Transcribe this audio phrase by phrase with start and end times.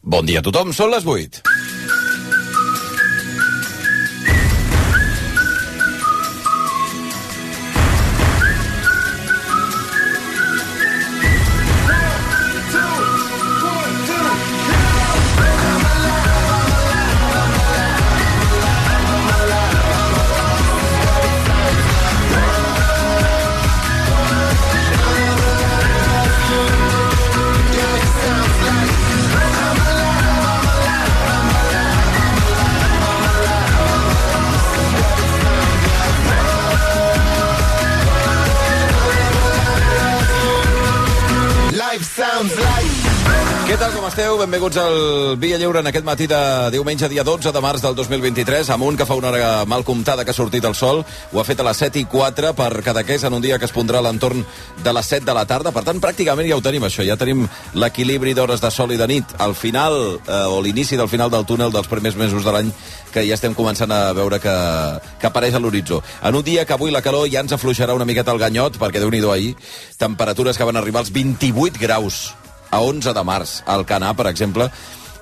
[0.00, 1.49] Bon dia a tothom, són les 8.
[44.40, 46.36] Benvinguts al Via Lliure en aquest matí de
[46.72, 50.24] diumenge, dia 12 de març del 2023, amb un que fa una hora mal comptada
[50.24, 51.02] que ha sortit el sol.
[51.04, 53.74] Ho ha fet a les 7 i 4 per Cadaqués en un dia que es
[53.76, 54.40] pondrà a l'entorn
[54.80, 55.74] de les 7 de la tarda.
[55.76, 57.04] Per tant, pràcticament ja ho tenim, això.
[57.04, 57.44] Ja tenim
[57.76, 59.36] l'equilibri d'hores de sol i de nit.
[59.36, 62.72] Al final, eh, o l'inici del final del túnel dels primers mesos de l'any
[63.12, 64.58] que ja estem començant a veure que,
[65.20, 66.00] que apareix a l'horitzó.
[66.24, 69.04] En un dia que avui la calor ja ens afluixarà una miqueta el ganyot, perquè
[69.04, 69.56] déu nhi ahir,
[69.98, 72.30] temperatures que van arribar als 28 graus
[72.70, 74.70] a 11 de març, al Canà, per exemple,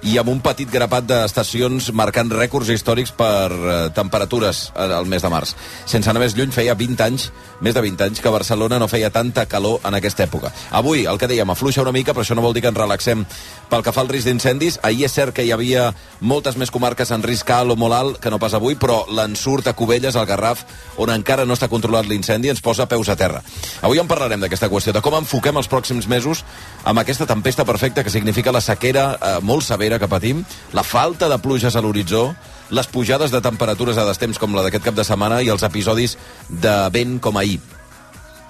[0.07, 5.31] i amb un petit grapat d'estacions marcant rècords històrics per eh, temperatures al mes de
[5.33, 5.55] març.
[5.91, 7.29] Sense anar més lluny, feia 20 anys,
[7.65, 10.53] més de 20 anys, que Barcelona no feia tanta calor en aquesta època.
[10.71, 13.25] Avui, el que dèiem, afluixa una mica, però això no vol dir que ens relaxem
[13.69, 14.79] pel que fa al risc d'incendis.
[14.87, 15.91] Ahir és cert que hi havia
[16.21, 19.67] moltes més comarques en risc alt o molt alt que no pas avui, però l'ensurt
[19.67, 20.65] a Cubelles, al Garraf,
[20.97, 23.43] on encara no està controlat l'incendi, ens posa peus a terra.
[23.83, 26.45] Avui en parlarem d'aquesta qüestió, de com enfoquem els pròxims mesos
[26.85, 30.45] amb aquesta tempesta perfecta que significa la sequera eh, molt severa que patim,
[30.77, 32.35] la falta de pluges a l'horitzó,
[32.69, 36.19] les pujades de temperatures a destemps com la d'aquest cap de setmana i els episodis
[36.49, 37.57] de vent com ahir.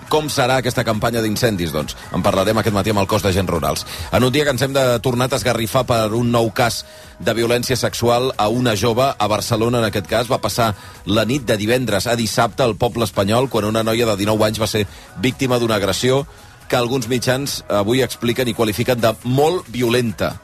[0.08, 1.94] Com serà aquesta campanya d'incendis, doncs?
[2.16, 3.84] En parlarem aquest matí amb el cos d'agents rurals.
[4.10, 6.80] En un dia que ens hem de tornar a esgarrifar per un nou cas
[7.20, 10.72] de violència sexual a una jove a Barcelona, en aquest cas, va passar
[11.04, 14.64] la nit de divendres a dissabte al poble espanyol quan una noia de 19 anys
[14.64, 14.86] va ser
[15.20, 16.24] víctima d'una agressió
[16.68, 20.36] que alguns mitjans avui expliquen i qualifiquen de molt violenta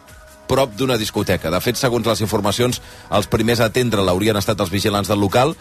[0.48, 1.50] prop d'una discoteca.
[1.50, 5.54] De fet, segons les informacions, els primers a atendre l'haurien estat els vigilants del local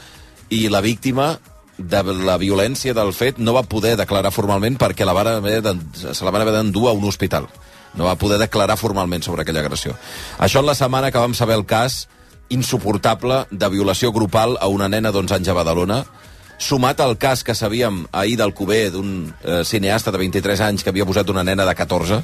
[0.49, 1.37] i la víctima
[1.77, 5.61] de la violència del fet no va poder declarar formalment perquè la haver
[5.95, 7.47] se la van haver d'endur a un hospital.
[7.93, 9.95] No va poder declarar formalment sobre aquella agressió.
[10.39, 12.07] Això en la setmana que vam saber el cas
[12.49, 16.03] insuportable de violació grupal a una nena d'11 anys a Badalona,
[16.57, 20.89] sumat al cas que sabíem ahir del Cuber d'un eh, cineasta de 23 anys que
[20.89, 22.21] havia posat una nena de 14,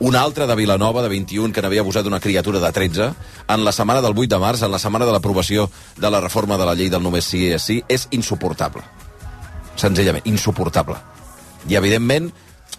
[0.00, 3.10] un altre de Vilanova, de 21, que n'havia abusat d'una criatura de 13,
[3.48, 6.58] en la setmana del 8 de març, en la setmana de l'aprovació de la reforma
[6.58, 8.82] de la llei del només sí és sí, és insuportable.
[9.76, 10.98] Senzillament, insuportable.
[11.68, 12.32] I, evidentment,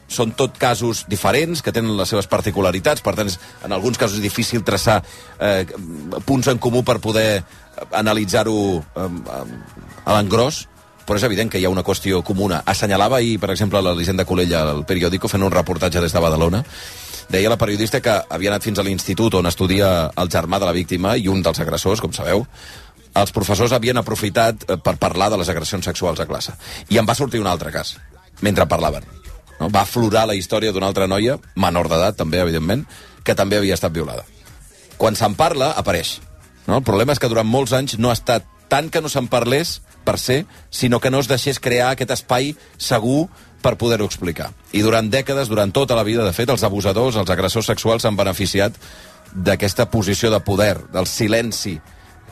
[0.07, 3.31] són tot casos diferents, que tenen les seves particularitats, per tant,
[3.65, 5.01] en alguns casos és difícil traçar
[5.39, 5.65] eh,
[6.25, 7.43] punts en comú per poder
[7.91, 9.09] analitzar-ho eh,
[10.05, 10.65] a l'engròs,
[11.05, 12.63] però és evident que hi ha una qüestió comuna.
[12.65, 16.63] Assenyalava ahir, per exemple, l'Elisenda Colella al periòdico fent un reportatge des de Badalona,
[17.29, 20.75] deia la periodista que havia anat fins a l'institut on estudia el germà de la
[20.75, 22.45] víctima i un dels agressors, com sabeu,
[23.15, 26.55] els professors havien aprofitat eh, per parlar de les agressions sexuals a classe.
[26.91, 27.95] I em va sortir un altre cas,
[28.41, 29.07] mentre parlaven.
[29.59, 29.69] No?
[29.69, 32.85] Va aflorar la història d'una altra noia, menor d'edat també, evidentment,
[33.23, 34.25] que també havia estat violada.
[34.97, 36.19] Quan se'n parla, apareix.
[36.67, 36.77] No?
[36.77, 39.79] El problema és que durant molts anys no ha estat tant que no se'n parlés
[40.05, 43.27] per ser, sinó que no es deixés crear aquest espai segur
[43.65, 44.51] per poder-ho explicar.
[44.77, 48.17] I durant dècades, durant tota la vida, de fet, els abusadors, els agressors sexuals s'han
[48.17, 48.77] beneficiat
[49.33, 51.79] d'aquesta posició de poder, del silenci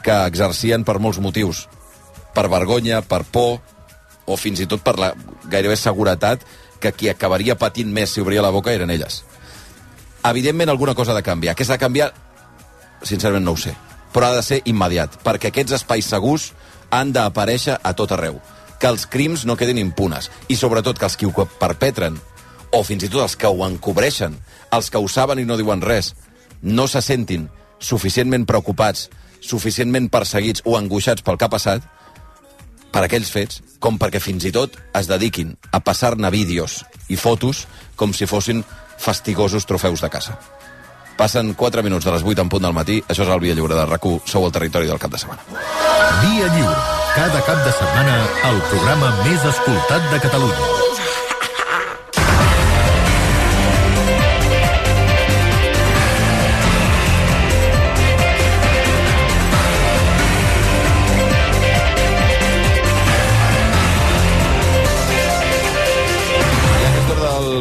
[0.06, 1.66] que exercien per molts motius.
[2.38, 3.64] Per vergonya, per por,
[4.30, 5.14] o fins i tot per la
[5.50, 6.46] gairebé seguretat
[6.84, 9.24] que qui acabaria patint més si obria la boca eren elles.
[10.24, 11.58] Evidentment, alguna cosa ha de canviar.
[11.58, 12.12] Què s'ha de canviar?
[13.02, 13.74] Sincerament, no ho sé.
[14.14, 16.52] Però ha de ser immediat, perquè aquests espais segurs
[16.94, 18.38] han d'aparèixer a tot arreu.
[18.84, 20.28] Que els crims no quedin impunes.
[20.52, 22.20] I sobretot que els que ho perpetren,
[22.76, 24.36] o fins i tot els que ho encobreixen,
[24.76, 26.12] els que ho saben i no diuen res,
[26.62, 27.48] no se sentin
[27.80, 29.08] suficientment preocupats,
[29.40, 31.86] suficientment perseguits o angoixats pel que ha passat,
[32.94, 37.66] per aquells fets, com perquè fins i tot es dediquin a passar-ne vídeos i fotos
[37.96, 38.62] com si fossin
[39.02, 40.38] fastigosos trofeus de caça.
[41.18, 43.02] Passen 4 minuts de les 8 en punt del matí.
[43.08, 45.42] Això és el Via Lliure de rac Sou el territori del cap de setmana.
[46.24, 46.82] Via Lliure.
[47.14, 48.16] Cada cap de setmana,
[48.50, 51.03] el programa més escoltat de Catalunya.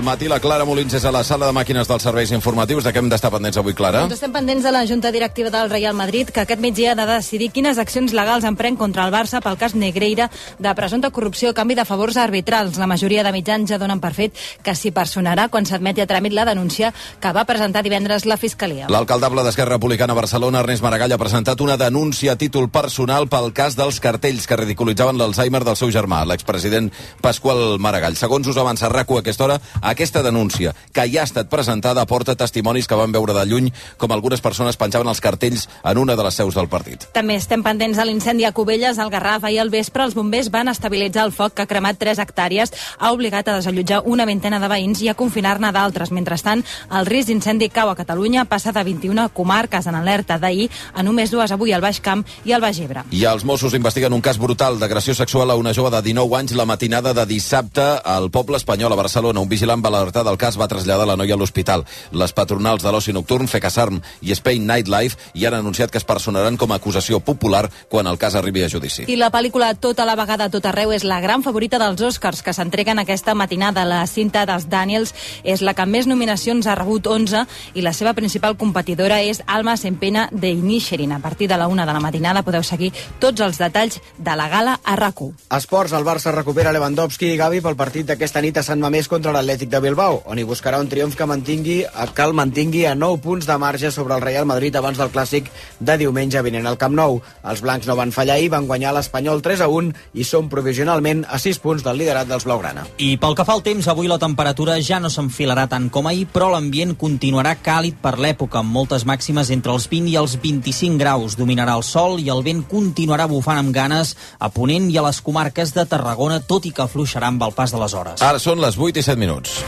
[0.02, 0.28] Del matí.
[0.28, 2.82] La Clara Molins és a la sala de màquines dels serveis informatius.
[2.84, 4.02] De què hem d'estar pendents avui, Clara?
[4.02, 7.06] Doncs estem pendents de la Junta Directiva del Real Madrid, que aquest migdia ha de
[7.06, 10.28] decidir quines accions legals empren contra el Barça pel cas Negreira
[10.58, 12.78] de presumpta corrupció a canvi de favors arbitrals.
[12.78, 16.34] La majoria de mitjans ja donen per fet que s'hi personarà quan s'admeti a tràmit
[16.34, 18.90] la denúncia que va presentar divendres la Fiscalia.
[18.90, 23.52] L'alcaldable d'Esquerra Republicana a Barcelona, Ernest Maragall, ha presentat una denúncia a títol personal pel
[23.54, 26.90] cas dels cartells que ridiculitzaven l'Alzheimer del seu germà, l'expresident
[27.22, 28.18] Pasqual Maragall.
[28.18, 29.60] Segons us avança RACU a aquesta hora,
[29.92, 34.12] aquesta denúncia, que ja ha estat presentada, aporta testimonis que van veure de lluny com
[34.12, 37.06] algunes persones penjaven els cartells en una de les seus del partit.
[37.14, 39.44] També estem pendents de l'incendi a Cubelles, al Garraf.
[39.44, 43.12] Ahir al vespre els bombers van estabilitzar el foc que ha cremat 3 hectàrees, ha
[43.12, 46.12] obligat a desallotjar una vintena de veïns i a confinar-ne d'altres.
[46.12, 51.02] Mentrestant, el risc d'incendi cau a Catalunya passa de 21 comarques en alerta d'ahir a
[51.02, 53.04] només dues avui al Baix Camp i al Baix Ebre.
[53.10, 56.56] I els Mossos investiguen un cas brutal d'agressió sexual a una jove de 19 anys
[56.56, 59.40] la matinada de dissabte al poble espanyol a Barcelona.
[59.40, 61.84] Un vigilant va alertar del cas va traslladar la noia a l'hospital.
[62.12, 66.56] Les patronals de l'oci nocturn, FECASARM i Spain Nightlife, hi han anunciat que es personaran
[66.56, 69.06] com a acusació popular quan el cas arribi a judici.
[69.08, 72.52] I la pel·lícula Tota la vegada, tot arreu és la gran favorita dels Oscars que
[72.54, 73.84] s'entreguen aquesta matinada.
[73.88, 78.14] La cinta dels Daniels és la que més nominacions ha rebut 11 i la seva
[78.14, 81.12] principal competidora és Almas en pena de Inisherin.
[81.12, 84.48] A partir de la una de la matinada podeu seguir tots els detalls de la
[84.48, 85.12] gala a rac
[85.52, 89.34] Esports, el Barça recupera Lewandowski i Gavi pel partit d'aquesta nit a Sant Mamés contra
[89.34, 91.78] l'Atlètic de Bilbao, on hi buscarà un triomf que mantingui,
[92.12, 95.46] que el mantingui a 9 punts de marge sobre el Real Madrid abans del clàssic
[95.80, 97.22] de diumenge vinent al Camp Nou.
[97.48, 99.88] Els blancs no van fallar i van guanyar l'Espanyol 3 a 1
[100.20, 102.84] i són provisionalment a 6 punts del liderat dels Blaugrana.
[103.00, 106.26] I pel que fa al temps, avui la temperatura ja no s'enfilarà tant com ahir,
[106.28, 111.00] però l'ambient continuarà càlid per l'època, amb moltes màximes entre els 20 i els 25
[111.00, 111.38] graus.
[111.40, 115.24] Dominarà el sol i el vent continuarà bufant amb ganes a Ponent i a les
[115.24, 118.20] comarques de Tarragona, tot i que afluixarà amb el pas de les hores.
[118.20, 119.61] Ara són les 8 i 7 minuts.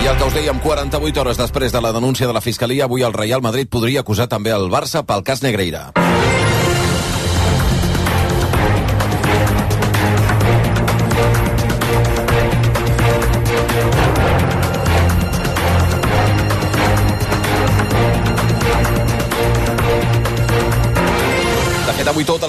[0.00, 3.04] I el que us dèiem, 48 hores després de la denúncia de la Fiscalia, avui
[3.04, 5.90] el Real Madrid podria acusar també el Barça pel cas Negreira.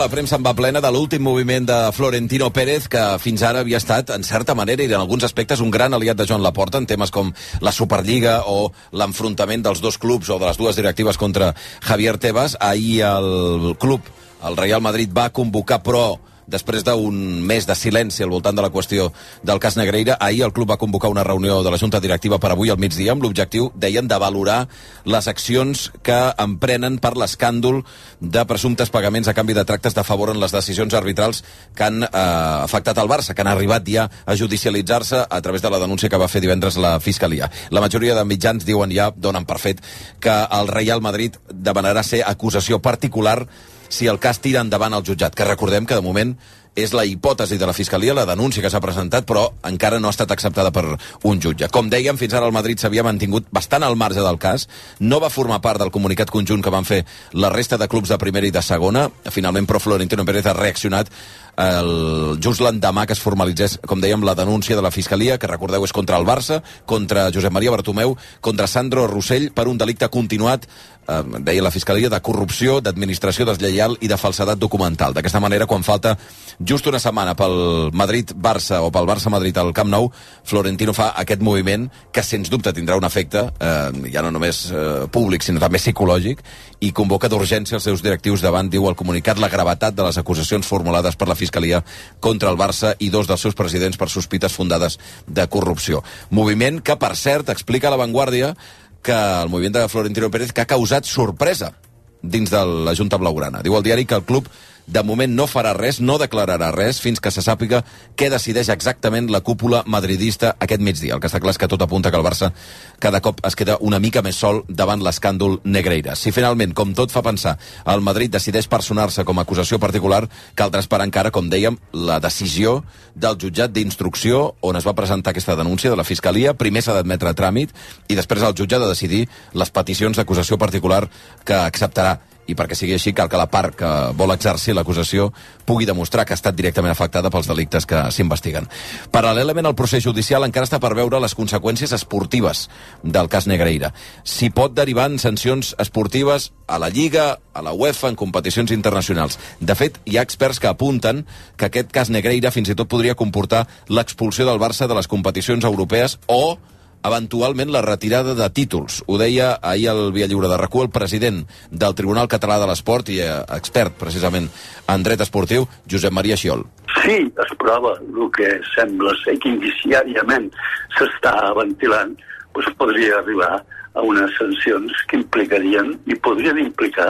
[0.01, 3.77] La premsa en va plena de l'últim moviment de Florentino Pérez, que fins ara havia
[3.77, 6.88] estat, en certa manera i en alguns aspectes, un gran aliat de Joan Laporta en
[6.89, 7.30] temes com
[7.62, 11.51] la Superliga o l'enfrontament dels dos clubs o de les dues directives contra
[11.86, 12.57] Javier Tebas.
[12.59, 14.01] Ahir el club,
[14.42, 17.15] el Real Madrid, va convocar, però després d'un
[17.45, 19.11] mes de silenci al voltant de la qüestió
[19.43, 22.51] del cas Negreira, ahir el club va convocar una reunió de la Junta Directiva per
[22.51, 24.67] avui al migdia amb l'objectiu, deien, de valorar
[25.05, 27.81] les accions que emprenen per l'escàndol
[28.19, 31.43] de presumptes pagaments a canvi de tractes de favor en les decisions arbitrals
[31.75, 35.69] que han eh, afectat el Barça, que han arribat ja a judicialitzar-se a través de
[35.69, 37.51] la denúncia que va fer divendres la Fiscalia.
[37.69, 39.81] La majoria de mitjans diuen ja, donen per fet,
[40.19, 43.45] que el Real Madrid demanarà ser acusació particular
[43.91, 46.33] si el cas tira endavant al jutjat, que recordem que de moment
[46.75, 50.15] és la hipòtesi de la Fiscalia, la denúncia que s'ha presentat, però encara no ha
[50.15, 50.85] estat acceptada per
[51.27, 51.67] un jutge.
[51.67, 55.29] Com dèiem, fins ara el Madrid s'havia mantingut bastant al marge del cas, no va
[55.29, 57.03] formar part del comunicat conjunt que van fer
[57.33, 61.11] la resta de clubs de primera i de segona, finalment però Florentino Pérez ha reaccionat
[61.57, 65.83] el, just l'endemà que es formalitzés, com dèiem, la denúncia de la Fiscalia, que recordeu
[65.86, 70.68] és contra el Barça, contra Josep Maria Bartomeu, contra Sandro Rossell per un delicte continuat
[71.07, 75.14] eh, deia la Fiscalia, de corrupció, d'administració deslleial i de falsedat documental.
[75.14, 76.18] D'aquesta manera, quan falta
[76.59, 80.11] just una setmana pel Madrid-Barça o pel Barça-Madrid al Camp Nou,
[80.44, 85.07] Florentino fa aquest moviment que, sens dubte, tindrà un efecte, eh, ja no només eh,
[85.11, 86.44] públic, sinó també psicològic,
[86.81, 90.68] i convoca d'urgència els seus directius davant, diu el comunicat, la gravetat de les acusacions
[90.68, 91.81] formulades per la Fiscalia
[92.24, 96.06] contra el Barça i dos dels seus presidents per sospites fundades de corrupció.
[96.30, 98.54] Moviment que, per cert, explica a la Vanguardia
[99.02, 101.74] que el moviment de Florentino Pérez que ha causat sorpresa
[102.21, 103.64] dins de la Junta Blaugrana.
[103.66, 104.48] Diu el diari que el club
[104.88, 107.81] de moment no farà res, no declararà res fins que se sàpiga
[108.18, 111.16] què decideix exactament la cúpula madridista aquest migdia.
[111.16, 112.52] El que està clar és que tot apunta que el Barça
[113.00, 116.16] cada cop es queda una mica més sol davant l'escàndol Negreira.
[116.16, 120.23] Si finalment, com tot fa pensar, el Madrid decideix personar-se com a acusació particular,
[120.56, 122.81] caldrà esperar encara, com dèiem, la decisió
[123.16, 126.54] del jutjat d'instrucció on es va presentar aquesta denúncia de la Fiscalia.
[126.57, 127.73] Primer s'ha d'admetre a tràmit
[128.07, 131.06] i després el jutge ha de decidir les peticions d'acusació particular
[131.45, 135.30] que acceptarà i perquè sigui així cal que la part que vol exercir l'acusació
[135.66, 138.68] pugui demostrar que ha estat directament afectada pels delictes que s'investiguen.
[139.14, 142.68] Paral·lelament al procés judicial encara està per veure les conseqüències esportives
[143.04, 143.94] del cas Negreira.
[144.24, 149.38] Si pot derivar en sancions esportives a la Lliga, a la UEFA, en competicions internacionals.
[149.60, 151.26] De fet, hi ha experts que apunten
[151.57, 155.68] que aquest cas Negreira fins i tot podria comportar l'expulsió del Barça de les competicions
[155.68, 156.57] europees o
[157.03, 159.01] eventualment la retirada de títols.
[159.07, 163.09] Ho deia ahir al Via Lliure de RACU el president del Tribunal Català de l'Esport
[163.09, 164.49] i eh, expert precisament
[164.91, 166.65] en dret esportiu, Josep Maria Xiol.
[167.01, 170.49] Sí, es prova el que sembla ser que indiciàriament
[170.97, 172.17] s'està ventilant,
[172.53, 173.53] doncs podria arribar
[173.93, 177.09] a unes sancions que implicarien i podrien implicar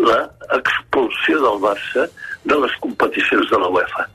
[0.00, 2.06] l'expulsió del Barça
[2.44, 4.06] de les competicions de la UEFA.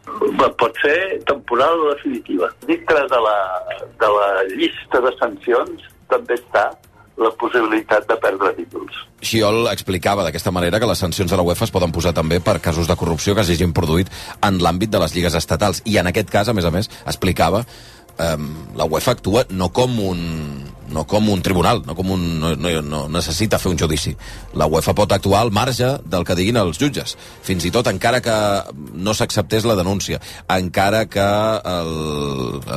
[0.60, 0.98] Pot ser
[1.29, 2.50] temporal o definitiva.
[2.67, 3.38] Dintre de la,
[4.01, 6.69] de la llista de sancions també està
[7.17, 8.98] la possibilitat de perdre títols.
[9.25, 12.60] Xiol explicava d'aquesta manera que les sancions de la UEFA es poden posar també per
[12.62, 14.12] casos de corrupció que s'hagin produït
[14.46, 15.81] en l'àmbit de les lligues estatals.
[15.89, 18.36] I en aquest cas, a més a més, explicava eh,
[18.77, 20.22] la UEFA actua no com un
[20.94, 24.13] no com un tribunal, no, com un, no, no, no necessita fer un judici.
[24.58, 28.22] La UEFA pot actuar al marge del que diguin els jutges, fins i tot encara
[28.24, 28.38] que
[28.94, 30.22] no s'acceptés la denúncia,
[30.58, 31.27] encara que
[31.77, 31.94] el,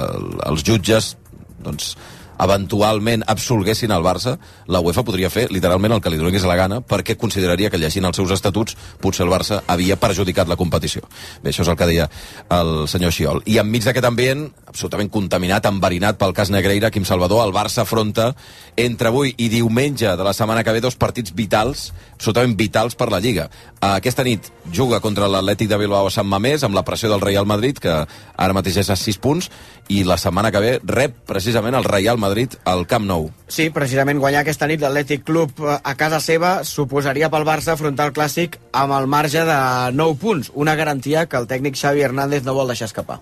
[0.02, 1.14] el, els jutges
[1.60, 1.94] doncs,
[2.40, 6.80] eventualment absolguessin el Barça, la UEFA podria fer literalment el que li donés la gana
[6.80, 11.04] perquè consideraria que llegint els seus estatuts potser el Barça havia perjudicat la competició.
[11.42, 12.08] Bé, això és el que deia
[12.56, 13.42] el senyor Xiol.
[13.46, 18.30] I enmig d'aquest ambient, absolutament contaminat, enverinat pel cas Negreira, Quim Salvador, el Barça afronta
[18.76, 23.10] entre avui i diumenge de la setmana que ve dos partits vitals, absolutament vitals per
[23.12, 23.50] la Lliga.
[23.80, 27.48] Aquesta nit juga contra l'Atlètic de Bilbao a Sant Mamés amb la pressió del Real
[27.48, 29.50] Madrid, que ara mateix és a 6 punts,
[29.90, 32.29] i la setmana que ve rep precisament el Real Madrid
[32.64, 33.30] al Camp Nou.
[33.50, 38.10] Sí, precisament guanyar aquesta nit l'Atlètic Club eh, a casa seva suposaria pel Barça afrontar
[38.10, 39.58] el Clàssic amb el marge de
[39.96, 43.20] 9 punts, una garantia que el tècnic Xavi Hernández no vol deixar escapar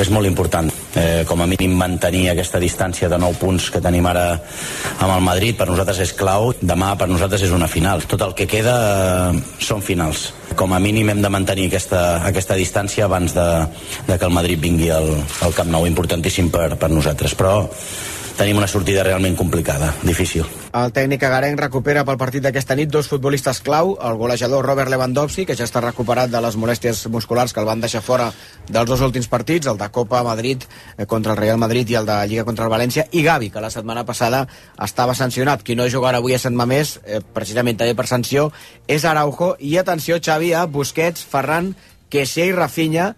[0.00, 0.70] és molt important.
[0.98, 5.22] Eh, com a mínim mantenir aquesta distància de 9 punts que tenim ara amb el
[5.24, 6.52] Madrid per nosaltres és clau.
[6.60, 8.02] Demà per nosaltres és una final.
[8.10, 8.74] Tot el que queda
[9.30, 10.32] eh, són finals.
[10.58, 13.46] Com a mínim hem de mantenir aquesta, aquesta distància abans de,
[14.08, 15.10] de que el Madrid vingui al,
[15.42, 15.86] al Camp Nou.
[15.86, 17.34] Importantíssim per, per nosaltres.
[17.38, 17.56] Però
[18.36, 20.46] tenim una sortida realment complicada, difícil.
[20.74, 25.44] El tècnic agarenc recupera pel partit d'aquesta nit dos futbolistes clau, el golejador Robert Lewandowski,
[25.46, 28.30] que ja està recuperat de les molèsties musculars que el van deixar fora
[28.68, 30.64] dels dos últims partits, el de Copa Madrid
[30.96, 33.62] eh, contra el Real Madrid i el de Lliga contra el València, i Gavi, que
[33.62, 34.46] la setmana passada
[34.82, 35.62] estava sancionat.
[35.62, 38.50] Qui no jugarà avui a Sant Mamés, eh, precisament també per sanció,
[38.88, 41.74] és Araujo, i atenció, Xavi, a Busquets, Ferran,
[42.10, 43.14] Kessier i Rafinha,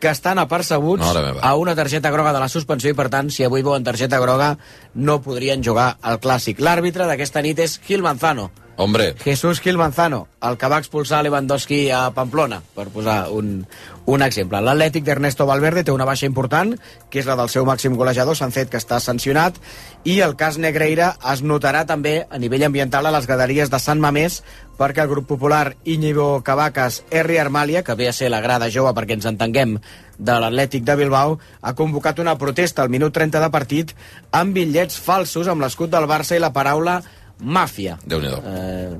[0.00, 3.62] que estan apercebuts a una targeta groga de la suspensió i, per tant, si avui
[3.66, 4.54] veuen targeta groga,
[4.94, 6.58] no podrien jugar al Clàssic.
[6.64, 8.48] L'àrbitre d'aquesta nit és Gil Manzano.
[8.80, 9.14] Hombre.
[9.22, 13.66] Jesús Gil Manzano, el que va expulsar Lewandowski a Pamplona, per posar un,
[14.08, 14.62] un exemple.
[14.64, 16.72] L'Atlètic d'Ernesto Valverde té una baixa important,
[17.12, 19.60] que és la del seu màxim golejador, fet que està sancionat,
[20.08, 24.00] i el cas Negreira es notarà també a nivell ambiental a les graderies de Sant
[24.00, 24.40] Mamés,
[24.80, 27.36] perquè el grup popular Íñigo Cavacas R.
[27.36, 29.76] Armàlia, que ve a ser la grada jove perquè ens entenguem
[30.16, 33.92] de l'Atlètic de Bilbao, ha convocat una protesta al minut 30 de partit
[34.32, 37.02] amb bitllets falsos amb l'escut del Barça i la paraula
[37.40, 37.98] màfia.
[38.06, 38.94] déu nhi eh,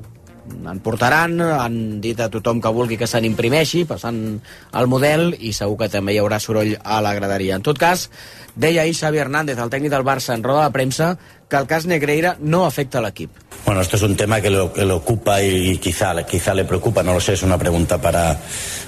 [0.51, 4.41] en portaran, han dit a tothom que vulgui que se n'imprimeixi, passant
[4.75, 7.57] el model, i segur que també hi haurà soroll a la graderia.
[7.57, 8.09] En tot cas,
[8.55, 11.13] deia ahir Xavi Hernández, el tècnic del Barça, en roda de premsa,
[11.49, 13.31] que el cas Negreira no afecta l'equip.
[13.67, 17.03] Bueno, esto es un tema que lo, que lo ocupa y quizá, quizá le preocupa,
[17.03, 18.41] no lo sé, es una pregunta para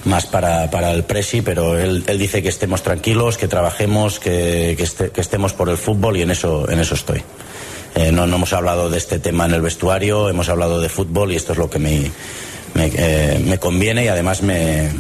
[0.05, 4.75] más para, para el Presi, pero él, él dice que estemos tranquilos, que trabajemos, que,
[4.77, 7.23] que, este, que estemos por el fútbol y en eso, en eso estoy.
[7.95, 11.33] Eh, no, no, hemos hablado de este tema en el vestuario, hemos hablado de fútbol
[11.33, 12.11] y esto es lo que me,
[12.75, 14.91] me, eh, conviene y además me,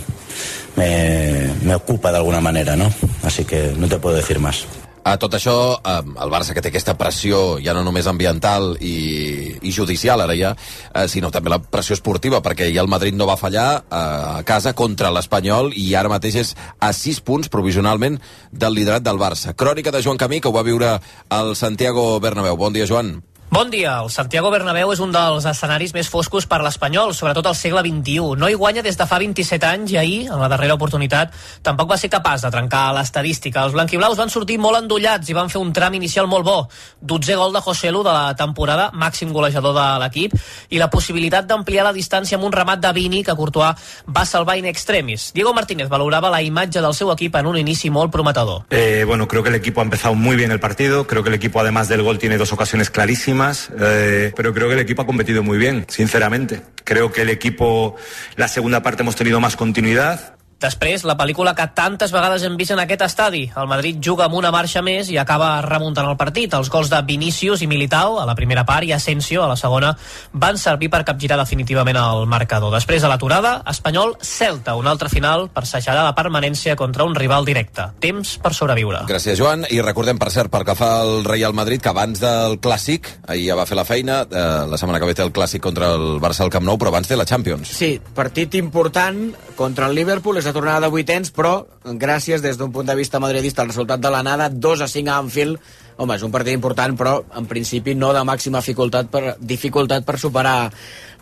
[0.76, 2.92] me ocupa de alguna manera, ¿no?
[3.22, 4.66] Así que no te puedo decir más.
[5.02, 9.73] A tot això, el Barça que té aquesta pressió ja no només ambiental i, i
[9.75, 10.52] judicial ara ja,
[10.94, 14.44] eh, sinó també la pressió esportiva, perquè ja el Madrid no va fallar eh, a
[14.47, 18.21] casa contra l'Espanyol i ara mateix és a 6 punts provisionalment
[18.52, 19.56] del liderat del Barça.
[19.59, 20.94] Crònica de Joan Camí, que ho va viure
[21.35, 22.56] al Santiago Bernabéu.
[22.56, 23.16] Bon dia, Joan.
[23.52, 24.00] Bon dia.
[24.00, 28.38] El Santiago Bernabéu és un dels escenaris més foscos per l'Espanyol, sobretot al segle XXI.
[28.40, 31.90] No hi guanya des de fa 27 anys i ahir, en la darrera oportunitat, tampoc
[31.90, 33.66] va ser capaç de trencar l'estadística.
[33.66, 36.54] Els blanquiblaus van sortir molt endollats i van fer un tram inicial molt bo.
[37.02, 40.38] 12 gol de José Lu de la temporada, màxim golejador de l'equip,
[40.73, 44.56] i la possibilitat d'ampliar la distància amb un remat de Vini que Courtois va salvar
[44.56, 45.28] in extremis.
[45.37, 48.64] Diego Martínez valorava la imatge del seu equip en un inici molt prometedor.
[48.71, 51.06] Eh, bueno, creo que el equipo ha empezado muy bien el partido.
[51.06, 53.41] Creo que el equipo, además del gol, tiene dos ocasiones clarísimas.
[53.80, 56.62] Eh, pero creo que el equipo ha competido muy bien, sinceramente.
[56.84, 57.96] Creo que el equipo,
[58.37, 60.37] la segunda parte hemos tenido más continuidad.
[60.62, 63.42] Després, la pel·lícula que tantes vegades hem vist en aquest estadi.
[63.59, 66.54] El Madrid juga amb una marxa més i acaba remuntant el partit.
[66.54, 69.90] Els gols de Vinícius i Militao a la primera part i Asensio a la segona
[70.33, 72.71] van servir per capgirar definitivament el marcador.
[72.76, 77.88] Després, a l'aturada, Espanyol-Celta, un altre final per segellar la permanència contra un rival directe.
[78.00, 79.02] Temps per sobreviure.
[79.11, 79.66] Gràcies, Joan.
[79.71, 83.49] I recordem, per cert, pel que fa al Real Madrid, que abans del Clàssic, ahir
[83.50, 86.21] ja va fer la feina, eh, la setmana que ve té el Clàssic contra el
[86.23, 87.75] Barça al Camp Nou, però abans té la Champions.
[87.83, 91.64] Sí, partit important contra el Liverpool, és la tornada de vuitens, però
[91.97, 95.16] gràcies des d'un punt de vista madridista al resultat de l'anada, 2 a 5 a
[95.16, 95.61] Anfield,
[96.02, 100.18] home, és un partit important, però en principi no de màxima dificultat per, dificultat per
[100.18, 100.56] superar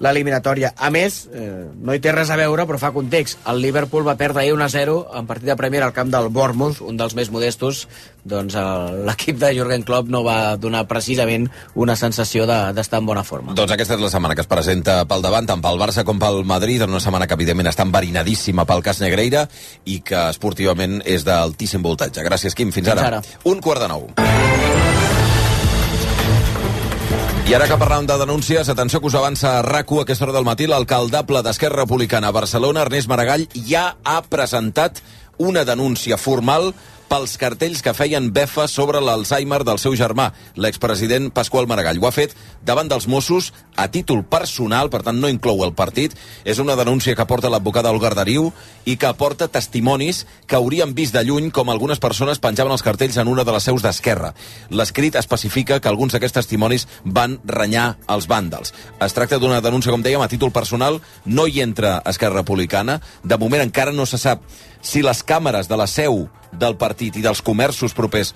[0.01, 0.73] l'eliminatòria.
[0.77, 3.39] A més, eh, no hi té res a veure, però fa context.
[3.47, 6.97] El Liverpool va perdre ahir 1-0 en partit de Premier al camp del Bournemouth, un
[6.97, 7.87] dels més modestos.
[8.25, 8.65] Doncs eh,
[9.07, 13.55] l'equip de Jurgen Klopp no va donar precisament una sensació d'estar de, en bona forma.
[13.55, 16.43] Doncs aquesta és la setmana que es presenta pel davant, tant pel Barça com pel
[16.49, 19.47] Madrid, en una setmana que evidentment està enverinadíssima pel cas Negreira
[19.85, 22.25] i que esportivament és d'altíssim voltatge.
[22.25, 22.73] Gràcies, Quim.
[22.73, 23.05] Fins ara.
[23.05, 23.41] Fins ara.
[23.53, 24.70] Un quart de nou.
[27.50, 30.37] I ara que parlàvem de denúncies, atenció que us avança a rac a aquesta hora
[30.37, 35.00] del matí, l'alcaldable d'Esquerra Republicana a Barcelona, Ernest Maragall, ja ha presentat
[35.37, 36.71] una denúncia formal
[37.11, 41.99] pels cartells que feien befa sobre l'Alzheimer del seu germà, l'expresident Pasqual Maragall.
[41.99, 46.14] Ho ha fet davant dels Mossos a títol personal, per tant no inclou el partit.
[46.45, 48.50] És una denúncia que porta l'advocada Olga Arderiu
[48.85, 53.19] i que aporta testimonis que haurien vist de lluny com algunes persones penjaven els cartells
[53.21, 54.35] en una de les seus d'Esquerra.
[54.71, 58.75] L'escrit especifica que alguns d'aquests testimonis van renyar els vàndals.
[59.00, 63.00] Es tracta d'una denúncia, com dèiem, a títol personal, no hi entra Esquerra Republicana.
[63.25, 64.45] De moment encara no se sap
[64.81, 68.35] si les càmeres de la seu del partit i dels comerços propers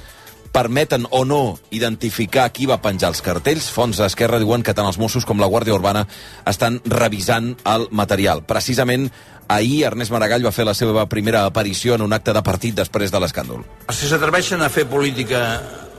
[0.54, 3.66] permeten o no identificar qui va penjar els cartells.
[3.74, 6.04] Fons d'Esquerra diuen que tant els Mossos com la Guàrdia Urbana
[6.46, 8.44] estan revisant el material.
[8.46, 9.08] Precisament
[9.50, 13.10] ahir Ernest Maragall va fer la seva primera aparició en un acte de partit després
[13.10, 13.66] de l'escàndol.
[13.90, 15.42] Si s'atreveixen a fer política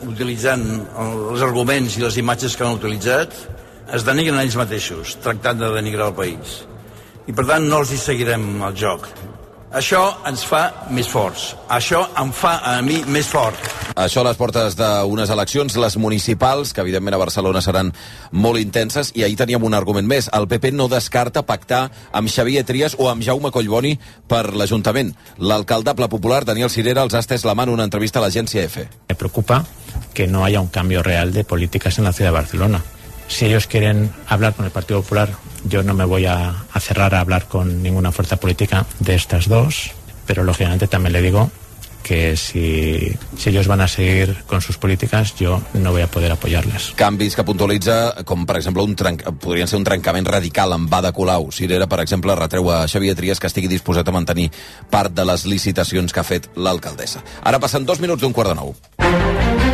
[0.07, 0.63] utilitzant
[1.03, 3.35] els arguments i les imatges que han utilitzat,
[3.93, 6.61] es denigren ells mateixos, tractant de denigrar el país.
[7.27, 9.09] I per tant no els hi seguirem el joc.
[9.75, 11.49] Això ens fa més forts.
[11.67, 13.74] Això em fa a mi més fort.
[13.95, 17.93] Això a les portes d'unes eleccions, les municipals, que evidentment a Barcelona seran
[18.31, 20.29] molt intenses, i ahir teníem un argument més.
[20.35, 23.95] El PP no descarta pactar amb Xavier Trias o amb Jaume Collboni
[24.27, 25.13] per l'Ajuntament.
[25.39, 28.89] L'alcaldable popular, Daniel Cirera, els ha estès la mà en una entrevista a l'agència EFE.
[29.09, 29.63] Me preocupa
[30.13, 32.83] que no haya un cambio real de políticas en la ciudad de Barcelona.
[33.27, 35.29] Si ellos quieren hablar con el Partido Popular
[35.67, 39.49] Yo no me voy a, a cerrar a hablar con ninguna fuerza política de estas
[39.49, 39.91] dos,
[40.27, 41.49] pero lógicamente también le digo
[42.05, 46.31] que si, si ellos van a seguir con sus políticas, yo no voy a poder
[46.31, 46.93] apoyarles.
[46.95, 49.25] Canvis que puntualitza, com per exemple, un trenc...
[49.41, 51.49] podrien ser un trencament radical amb Bada Colau.
[51.49, 54.51] Cirera, per exemple, retreu a Xavier Trias que estigui disposat a mantenir
[54.93, 57.25] part de les licitacions que ha fet l'alcaldessa.
[57.41, 59.64] Ara passen dos minuts d'un quart de nou.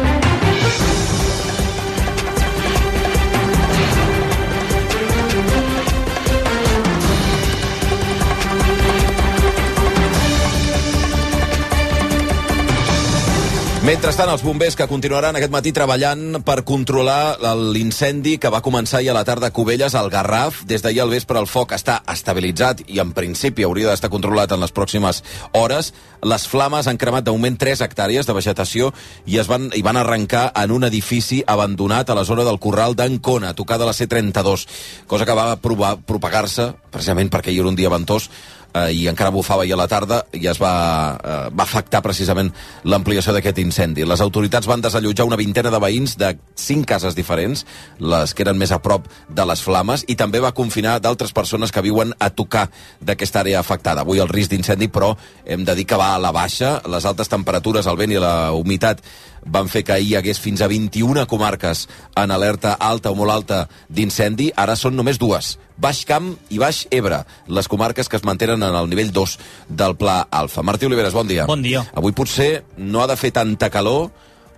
[13.92, 17.36] Mentrestant, els bombers que continuaran aquest matí treballant per controlar
[17.76, 20.62] l'incendi que va començar ahir a la tarda a Cubelles, al Garraf.
[20.64, 24.64] Des d'ahir al vespre el foc està estabilitzat i en principi hauria d'estar controlat en
[24.64, 25.20] les pròximes
[25.60, 25.92] hores.
[26.24, 28.94] Les flames han cremat de moment 3 hectàrees de vegetació
[29.28, 32.96] i es van, i van arrencar en un edifici abandonat a la zona del Corral
[32.96, 34.68] d'Ancona, tocada a la C32,
[35.12, 38.32] cosa que va propagar-se, precisament perquè hi era un dia ventós,
[38.74, 40.74] eh, i encara bufava ahir a la tarda i es va,
[41.18, 42.52] eh, va afectar precisament
[42.84, 44.06] l'ampliació d'aquest incendi.
[44.06, 47.66] Les autoritats van desallotjar una vintena de veïns de cinc cases diferents,
[48.00, 51.72] les que eren més a prop de les flames, i també va confinar d'altres persones
[51.72, 52.70] que viuen a tocar
[53.02, 54.02] d'aquesta àrea afectada.
[54.02, 56.80] Avui el risc d'incendi, però, hem de dir que va a la baixa.
[56.90, 59.02] Les altes temperatures, el vent i la humitat
[59.46, 63.62] van fer que hi hagués fins a 21 comarques en alerta alta o molt alta
[63.90, 64.52] d'incendi.
[64.56, 68.76] Ara són només dues, Baix Camp i Baix Ebre, les comarques que es mantenen en
[68.78, 69.38] el nivell 2
[69.70, 70.64] del Pla Alfa.
[70.64, 71.48] Martí Oliveres, bon dia.
[71.50, 71.86] Bon dia.
[71.96, 74.12] Avui potser no ha de fer tanta calor,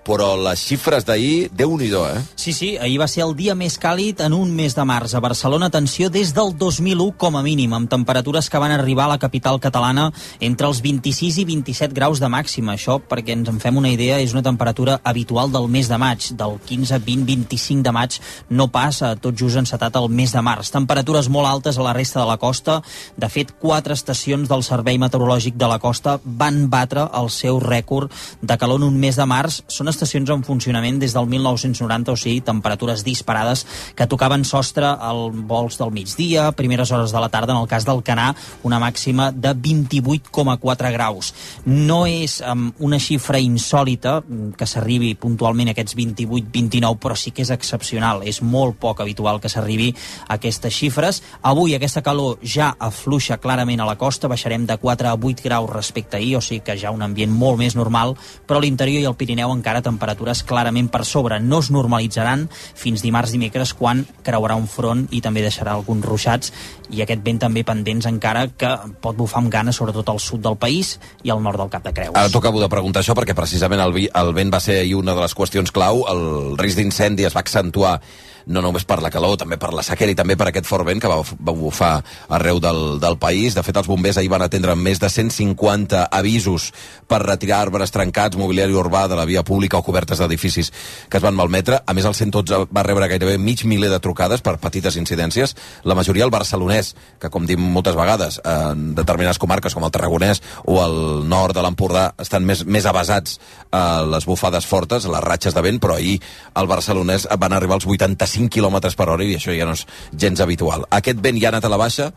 [0.06, 2.22] però les xifres d'ahir, déu nhi eh?
[2.36, 5.14] Sí, sí, ahir va ser el dia més càlid en un mes de març.
[5.16, 9.14] A Barcelona, atenció, des del 2001 com a mínim, amb temperatures que van arribar a
[9.14, 12.74] la capital catalana entre els 26 i 27 graus de màxima.
[12.76, 16.32] Això, perquè ens en fem una idea, és una temperatura habitual del mes de maig,
[16.36, 20.72] del 15, 20, 25 de maig, no passa tot just encetat el mes de març.
[20.74, 22.82] Temperatures molt altes a la resta de la costa.
[23.18, 28.12] De fet, quatre estacions del Servei Meteorològic de la Costa van batre el seu rècord
[28.42, 29.62] de calor en un mes de març.
[29.72, 35.30] Són estacions en funcionament des del 1990, o sigui, temperatures disparades que tocaven sostre al
[35.32, 38.32] vols del migdia, primeres hores de la tarda, en el cas del Canà,
[38.64, 41.34] una màxima de 28,4 graus.
[41.66, 47.32] No és um, una xifra insòlita mm, que s'arribi puntualment a aquests 28-29, però sí
[47.32, 48.24] que és excepcional.
[48.28, 49.92] És molt poc habitual que s'arribi
[50.28, 51.22] a aquestes xifres.
[51.42, 55.70] Avui aquesta calor ja afluixa clarament a la costa, baixarem de 4 a 8 graus
[55.70, 58.16] respecte a ahir, o sigui que ja un ambient molt més normal,
[58.48, 61.40] però l'interior i al Pirineu encara temperatures clarament per sobre.
[61.44, 66.54] No es normalitzaran fins dimarts dimecres quan creuarà un front i també deixarà alguns ruixats
[66.94, 70.58] i aquest vent també pendents encara que pot bufar amb gana sobretot al sud del
[70.58, 72.16] país i al nord del Cap de Creus.
[72.16, 74.96] Ara t'ho acabo de preguntar això perquè precisament el, vi, el vent va ser ahir
[75.00, 76.06] una de les qüestions clau.
[76.12, 78.00] El risc d'incendi es va accentuar
[78.48, 81.02] no només per la calor, també per la sequera i també per aquest fort vent
[81.02, 81.94] que va, va bufar
[82.34, 83.56] arreu del, del país.
[83.56, 86.72] De fet, els bombers ahir van atendre més de 150 avisos
[87.08, 90.72] per retirar arbres trencats, mobiliari urbà de la via pública o cobertes d'edificis
[91.10, 91.82] que es van malmetre.
[91.86, 95.96] A més, el 112 va rebre gairebé mig miler de trucades per petites incidències, la
[95.96, 100.80] majoria al barcelonès, que com dim moltes vegades, en determinades comarques com el Tarragonès o
[100.84, 100.98] el
[101.30, 103.40] nord de l'Empordà estan més, més avasats
[103.72, 106.20] a les bufades fortes, a les ratxes de vent, però ahir
[106.60, 110.42] al barcelonès van arribar als 85 km per hora i això ja no és gens
[110.44, 110.88] habitual.
[110.90, 112.12] Aquest vent ja ha anat a la baixa,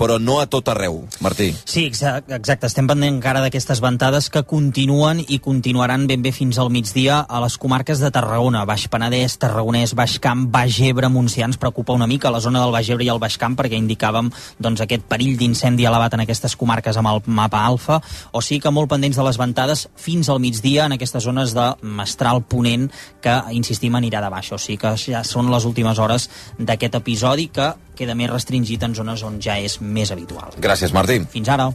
[0.00, 1.50] però no a tot arreu, Martí.
[1.68, 2.66] Sí, exacte.
[2.70, 7.40] Estem pendent encara d'aquestes ventades que continuen i continuaran ben bé fins al migdia a
[7.44, 11.44] les comarques de Tarragona, Baix Penedès, Tarragonès, Baix Camp, Baix Ebre, Montsià.
[11.50, 14.30] Ens preocupa una mica la zona del Baix Ebre i el Baix Camp perquè indicàvem
[14.56, 18.00] doncs, aquest perill d'incendi elevat en aquestes comarques amb el mapa alfa,
[18.32, 21.68] o sigui que molt pendents de les ventades fins al migdia en aquestes zones de
[21.82, 22.88] Mestral Ponent
[23.20, 24.48] que, insistim, anirà de baix.
[24.56, 27.68] O sigui que ja són les últimes hores d'aquest episodi que
[28.00, 30.56] queda més restringit en zones on ja és més habitual.
[30.60, 31.20] Gràcies, Martí.
[31.36, 31.70] Fins ara.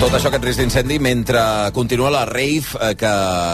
[0.00, 1.40] Tot això, aquest risc d'incendi, mentre
[1.76, 3.10] continua la rave eh, que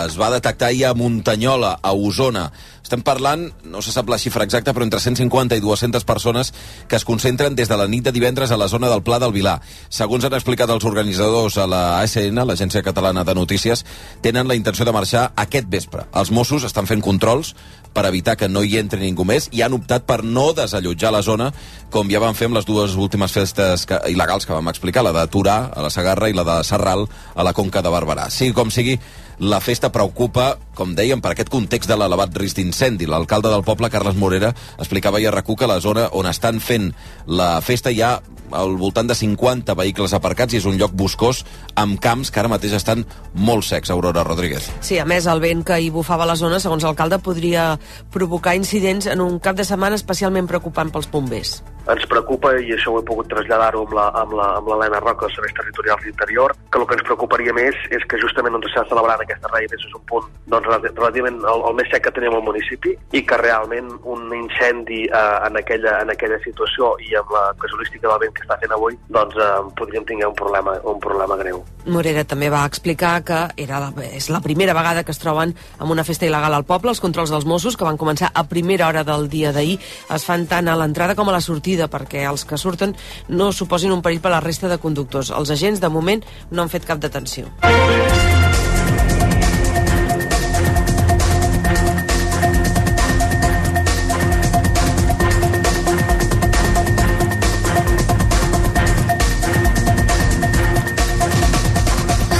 [0.06, 2.46] es va detectar ahir a Muntanyola, a Osona.
[2.86, 6.52] Estem parlant, no se sap la xifra exacta, però entre 150 i 200 persones
[6.86, 9.34] que es concentren des de la nit de divendres a la zona del Pla del
[9.34, 9.56] Vilar.
[9.90, 13.82] Segons han explicat els organitzadors a la ASN, l'Agència Catalana de Notícies,
[14.22, 16.06] tenen la intenció de marxar aquest vespre.
[16.14, 17.56] Els Mossos estan fent controls
[17.96, 21.24] per evitar que no hi entri ningú més i han optat per no desallotjar la
[21.26, 21.50] zona
[21.90, 25.16] com ja van fer amb les dues últimes festes que, il·legals que vam explicar, la
[25.16, 28.30] de Turà a la Sagarra i la de Serral a la Conca de Barberà.
[28.30, 29.00] Sigui com sigui,
[29.38, 33.08] la festa preocupa, com dèiem, per aquest context de l'elevat risc d'incendi.
[33.08, 36.92] L'alcalde del poble, Carles Morera, explicava ahir a RAC1 que la zona on estan fent
[37.26, 38.16] la festa hi ha
[38.56, 41.42] al voltant de 50 vehicles aparcats i és un lloc boscós
[41.74, 44.70] amb camps que ara mateix estan molt secs, Aurora Rodríguez.
[44.80, 47.74] Sí, a més, el vent que hi bufava la zona, segons l'alcalde, podria
[48.12, 51.58] provocar incidents en un cap de setmana especialment preocupant pels bombers
[51.92, 54.34] ens preocupa, i això ho he pogut traslladar-ho amb
[54.68, 58.58] l'Helena Roca, els serveis territorials d'interior, que el que ens preocuparia més és que justament
[58.58, 62.14] on s'ha celebrat aquesta rei és un punt doncs, relativament el, el més sec que
[62.16, 67.14] tenim al municipi i que realment un incendi eh, en, aquella, en aquella situació i
[67.18, 70.76] amb la casuística del vent que està fent avui, doncs eh, podríem tenir un problema,
[70.84, 71.62] un problema greu.
[71.86, 75.94] Morera també va explicar que era la, és la primera vegada que es troben amb
[75.94, 76.90] una festa il·legal al poble.
[76.90, 79.78] Els controls dels Mossos, que van començar a primera hora del dia d'ahir,
[80.14, 82.96] es fan tant a l'entrada com a la sortida sortida perquè els que surten
[83.28, 85.30] no suposin un perill per a la resta de conductors.
[85.30, 87.52] Els agents, de moment, no han fet cap detenció.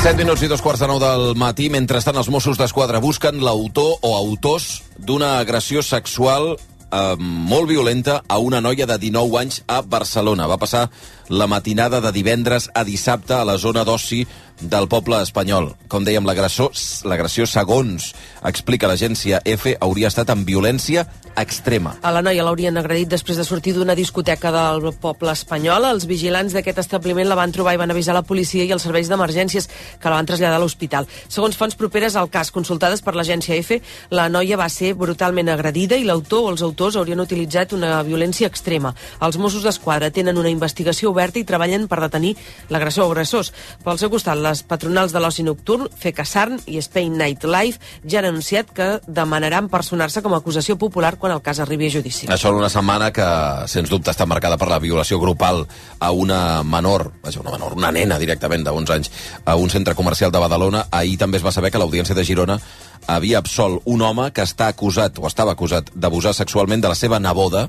[0.07, 1.66] Set minuts i dos quarts de nou del matí.
[1.68, 6.55] Mentrestant, els Mossos d'Esquadra busquen l'autor o autors d'una agressió sexual
[6.90, 10.49] eh, molt violenta a una noia de 19 anys a Barcelona.
[10.51, 10.87] Va passar
[11.28, 14.24] la matinada de divendres a dissabte a la zona d'oci
[14.60, 15.74] del poble espanyol.
[15.88, 18.12] Com dèiem, l'agressió, segons
[18.46, 21.04] explica l'agència EFE, hauria estat amb violència
[21.36, 21.96] extrema.
[22.00, 25.84] A la noia l'haurien agredit després de sortir d'una discoteca del poble espanyol.
[25.84, 29.10] Els vigilants d'aquest establiment la van trobar i van avisar la policia i els serveis
[29.12, 29.68] d'emergències
[30.00, 31.08] que la van traslladar a l'hospital.
[31.28, 33.82] Segons fonts properes al cas consultades per l'agència EFE,
[34.16, 38.48] la noia va ser brutalment agredida i l'autor o els autors haurien utilitzat una violència
[38.48, 38.94] extrema.
[39.20, 42.35] Els Mossos d'Esquadra tenen una investigació oberta i treballen per detenir
[42.68, 43.52] l'agressor o agressors.
[43.85, 48.31] Pel seu costat, les patronals de l'oci nocturn, FECASARN i Spain Night Life, ja han
[48.31, 52.29] anunciat que demanaran personar-se com a acusació popular quan el cas arribi a judici.
[52.33, 53.26] Això en una setmana que,
[53.72, 55.64] sens dubte, està marcada per la violació grupal
[55.98, 59.12] a una menor, vaja, una menor, una nena directament de 11 anys,
[59.44, 60.87] a un centre comercial de Badalona.
[60.90, 62.61] Ahir també es va saber que l'Audiència de Girona
[63.07, 67.20] havia absolt un home que està acusat, o estava acusat, d'abusar sexualment de la seva
[67.22, 67.68] neboda,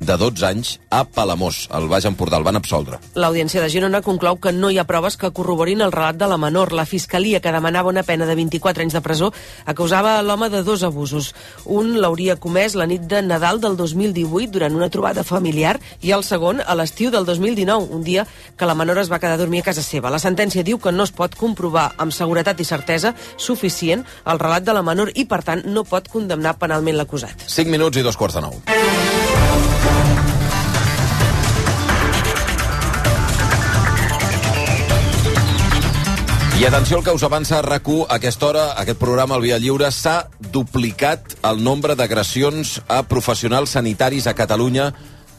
[0.00, 2.38] de 12 anys a Palamós, al Baix Empordà.
[2.38, 2.98] El van absoldre.
[3.18, 6.38] L'Audiència de Girona conclou que no hi ha proves que corroborin el relat de la
[6.38, 6.72] menor.
[6.72, 9.32] La Fiscalia, que demanava una pena de 24 anys de presó,
[9.66, 11.34] acusava l'home de dos abusos.
[11.64, 16.24] Un l'hauria comès la nit de Nadal del 2018 durant una trobada familiar i el
[16.24, 19.62] segon a l'estiu del 2019, un dia que la menor es va quedar a dormir
[19.62, 20.12] a casa seva.
[20.14, 24.66] La sentència diu que no es pot comprovar amb seguretat i certesa suficient el relat
[24.66, 27.48] de la menor i, per tant, no pot condemnar penalment l'acusat.
[27.48, 29.17] 5 minuts i dos quarts de nou.
[36.58, 39.92] I atenció al que us avança rac a aquesta hora, aquest programa, el Via Lliure,
[39.94, 44.88] s'ha duplicat el nombre d'agressions a professionals sanitaris a Catalunya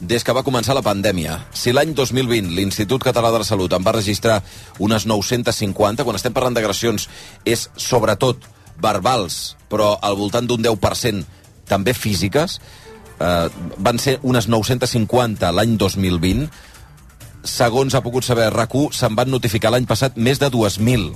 [0.00, 1.36] des que va començar la pandèmia.
[1.52, 4.38] Si l'any 2020 l'Institut Català de la Salut en va registrar
[4.78, 7.10] unes 950, quan estem parlant d'agressions
[7.44, 8.48] és sobretot
[8.80, 11.26] verbals, però al voltant d'un 10%
[11.68, 12.62] també físiques,
[13.20, 16.48] eh, van ser unes 950 l'any 2020,
[17.44, 21.14] segons ha pogut saber rac se'n van notificar l'any passat més de 2.000.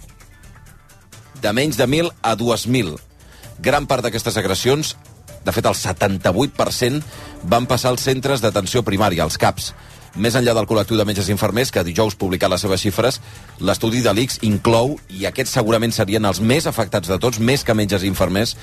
[1.43, 2.97] De menys de 1.000 a 2.000.
[3.61, 4.97] Gran part d'aquestes agressions,
[5.45, 7.03] de fet el 78%,
[7.45, 9.75] van passar als centres d'atenció primària, als CAPs.
[10.17, 13.21] Més enllà del col·lectiu de metges i infermers, que dijous publicat les seves xifres,
[13.61, 17.75] l'estudi de l'ICS inclou, i aquests segurament serien els més afectats de tots, més que
[17.75, 18.55] metges i infermers,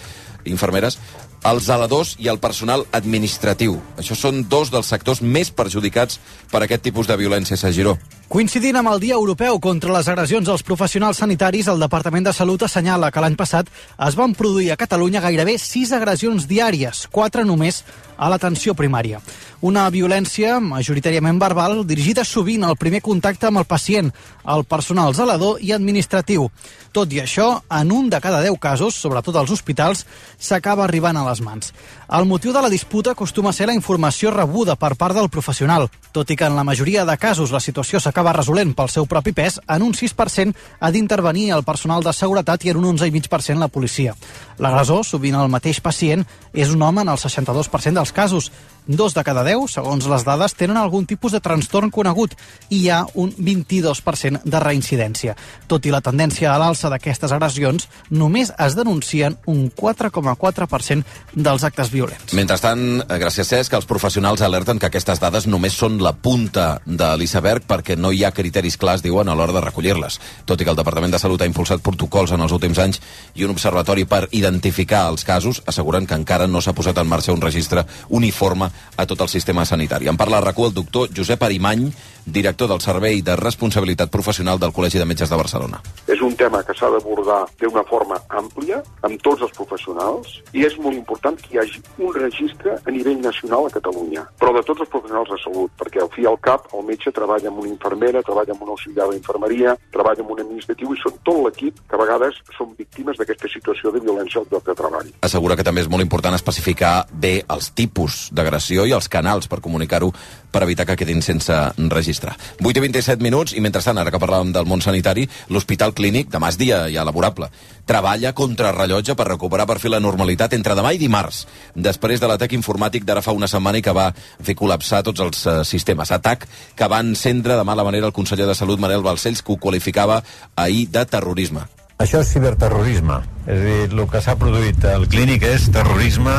[0.47, 0.97] infermeres,
[1.43, 3.79] els zeladors i el personal administratiu.
[3.97, 6.19] Això són dos dels sectors més perjudicats
[6.51, 7.97] per aquest tipus de violència, Sagiró.
[8.31, 12.63] Coincidint amb el Dia Europeu contra les agressions als professionals sanitaris, el Departament de Salut
[12.63, 13.67] assenyala que l'any passat
[14.07, 17.81] es van produir a Catalunya gairebé sis agressions diàries, quatre només
[18.15, 19.19] a l'atenció primària.
[19.61, 24.07] Una violència majoritàriament verbal dirigida sovint al primer contacte amb el pacient,
[24.49, 26.47] el personal zelador i administratiu.
[26.91, 30.01] Tot i això, en un de cada deu casos, sobretot als hospitals,
[30.41, 31.75] s'acaba arribant a les mans.
[32.09, 35.87] El motiu de la disputa acostuma a ser la informació rebuda per part del professional,
[36.11, 39.31] tot i que en la majoria de casos la situació s'acaba resolent pel seu propi
[39.31, 43.69] pes, en un 6% ha d'intervenir el personal de seguretat i en un 11,5% la
[43.69, 44.17] policia.
[44.57, 48.51] L'agressor, sovint el mateix pacient, és un home en el 62% dels casos.
[48.87, 52.33] Dos de cada deu, segons les dades, tenen algun tipus de trastorn conegut
[52.73, 55.35] i hi ha un 22% de reincidència.
[55.69, 61.91] Tot i la tendència a l'alça d'aquestes agressions, només es denuncien un 4,4% dels actes
[61.93, 62.33] violents.
[62.33, 67.69] Mentrestant, gràcies Cesc, els professionals alerten que aquestes dades només són la punta de l'iceberg
[67.69, 70.17] perquè no hi ha criteris clars, diuen, a l'hora de recollir-les.
[70.49, 73.01] Tot i que el Departament de Salut ha impulsat protocols en els últims anys
[73.37, 77.35] i un observatori per identificar els casos, asseguren que encara no s'ha posat en marxa
[77.37, 80.07] un registre uniforme a tot el sistema sanitari.
[80.07, 81.91] En parla a RAC1 el doctor Josep Arimany,
[82.25, 85.81] director del Servei de Responsabilitat Professional del Col·legi de Metges de Barcelona.
[86.07, 90.77] És un tema que s'ha d'abordar d'una forma àmplia, amb tots els professionals, i és
[90.79, 94.85] molt important que hi hagi un registre a nivell nacional a Catalunya, però de tots
[94.85, 97.71] els professionals de salut, perquè al fi i al cap el metge treballa amb una
[97.71, 101.97] infermera, treballa amb un auxiliar d'infermeria, treballa amb un administratiu, i són tot l'equip que
[101.97, 105.09] a vegades són víctimes d'aquesta situació de violència al lloc de treball.
[105.25, 109.61] Assegura que també és molt important especificar bé els tipus d'agressió i els canals per
[109.63, 110.11] comunicar-ho
[110.51, 111.55] per evitar que quedin sense
[111.89, 112.35] registrar.
[112.61, 116.51] 8 i 27 minuts, i mentrestant, ara que parlàvem del món sanitari, l'Hospital Clínic, demà
[116.51, 117.49] és dia ja laborable,
[117.87, 122.29] treballa contra rellotge per recuperar per fi la normalitat entre demà i dimarts, després de
[122.29, 126.11] l'atac informàtic d'ara fa una setmana i que va fer col·lapsar tots els uh, sistemes.
[126.11, 129.59] Atac que va encendre de mala manera el conseller de Salut, Manel Balcells, que ho
[129.61, 130.21] qualificava
[130.55, 131.67] ahir de terrorisme.
[132.01, 133.19] Això és ciberterrorisme.
[133.45, 136.33] És a dir, el que s'ha produït al clínic és terrorisme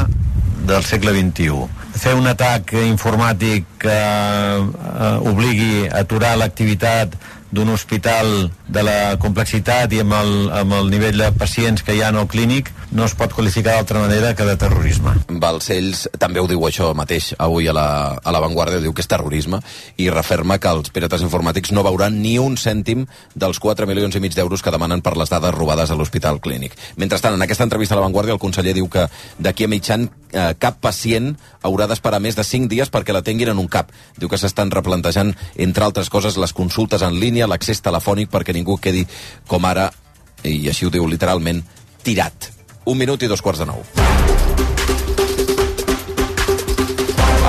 [0.67, 1.82] del segle XXI.
[1.93, 7.17] Fer un atac informàtic que eh, obligui a aturar l'activitat
[7.53, 12.01] d'un hospital de la complexitat i amb el, amb el nivell de pacients que hi
[12.01, 15.15] ha en el clínic no es pot qualificar d'altra manera que de terrorisme.
[15.41, 17.87] Balcells també ho diu això mateix avui a la,
[18.21, 19.63] a la Vanguardia, diu que és terrorisme
[19.97, 24.21] i referma que els pirates informàtics no veuran ni un cèntim dels 4 milions i
[24.21, 26.77] mig d'euros que demanen per les dades robades a l'Hospital Clínic.
[27.01, 29.09] Mentrestant, en aquesta entrevista a la Vanguardia, el conseller diu que
[29.41, 31.33] d'aquí a mitjan eh, cap pacient
[31.65, 33.97] haurà d'esperar més de 5 dies perquè l'atenguin en un CAP.
[34.21, 38.77] Diu que s'estan replantejant, entre altres coses, les consultes en línia, l'accés telefònic perquè ningú
[38.77, 39.07] quedi
[39.49, 39.89] com ara,
[40.45, 41.65] i així ho diu literalment,
[42.05, 42.53] tirat.
[42.85, 44.72] Un minut i dos quarts de nou.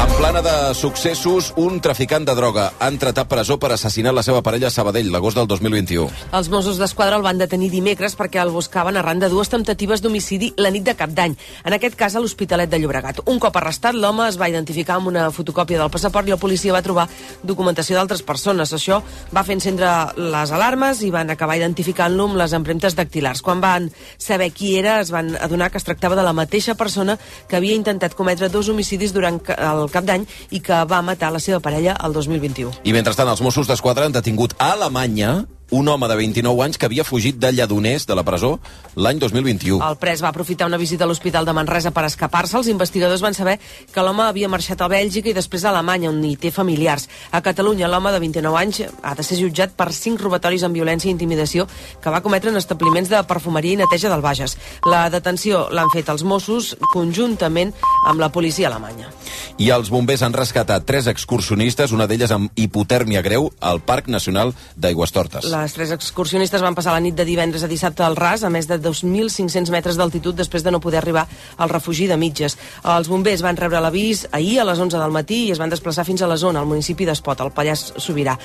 [0.04, 4.24] En plana de successos, un traficant de droga ha entrat a presó per assassinar la
[4.26, 6.10] seva parella a Sabadell l'agost del 2021.
[6.36, 10.50] Els Mossos d'Esquadra el van detenir dimecres perquè el buscaven arran de dues temptatives d'homicidi
[10.60, 13.22] la nit de Cap d'Any, en aquest cas a l'Hospitalet de Llobregat.
[13.32, 16.76] Un cop arrestat, l'home es va identificar amb una fotocòpia del passaport i la policia
[16.76, 17.08] va trobar
[17.42, 18.76] documentació d'altres persones.
[18.76, 19.00] Això
[19.32, 23.40] va fer encendre les alarmes i van acabar identificant-lo amb les empremtes dactilars.
[23.42, 23.88] Quan van
[24.18, 27.16] saber qui era, es van adonar que es tractava de la mateixa persona
[27.48, 31.42] que havia intentat cometre dos homicidis durant el cap d'any i que va matar la
[31.44, 32.84] seva parella el 2021.
[32.84, 35.44] I mentrestant, els Mossos d'Esquadra han detingut a Alemanya
[35.74, 38.60] un home de 29 anys que havia fugit de Lledoners, de la presó,
[38.94, 39.80] l'any 2021.
[39.82, 42.60] El pres va aprofitar una visita a l'Hospital de Manresa per escapar-se.
[42.60, 43.56] Els investigadors van saber
[43.90, 47.08] que l'home havia marxat a Bèlgica i després a Alemanya, on hi té familiars.
[47.32, 51.10] A Catalunya, l'home de 29 anys ha de ser jutjat per cinc robatoris amb violència
[51.10, 51.66] i intimidació
[52.04, 54.54] que va cometre en establiments de perfumeria i neteja del Bages.
[54.86, 57.74] La detenció l'han fet els Mossos conjuntament
[58.06, 59.10] amb la policia alemanya.
[59.58, 64.54] I els bombers han rescatat tres excursionistes, una d'elles amb hipotèrmia greu, al Parc Nacional
[64.78, 65.50] d'Aigüestortes.
[65.64, 68.66] Les tres excursionistes van passar la nit de divendres a dissabte al ras, a més
[68.68, 71.24] de 2.500 metres d'altitud, després de no poder arribar
[71.56, 72.58] al refugi de mitges.
[72.84, 76.04] Els bombers van rebre l'avís ahir a les 11 del matí i es van desplaçar
[76.04, 78.36] fins a la zona, al municipi d'Espot, al Pallars Sobirà.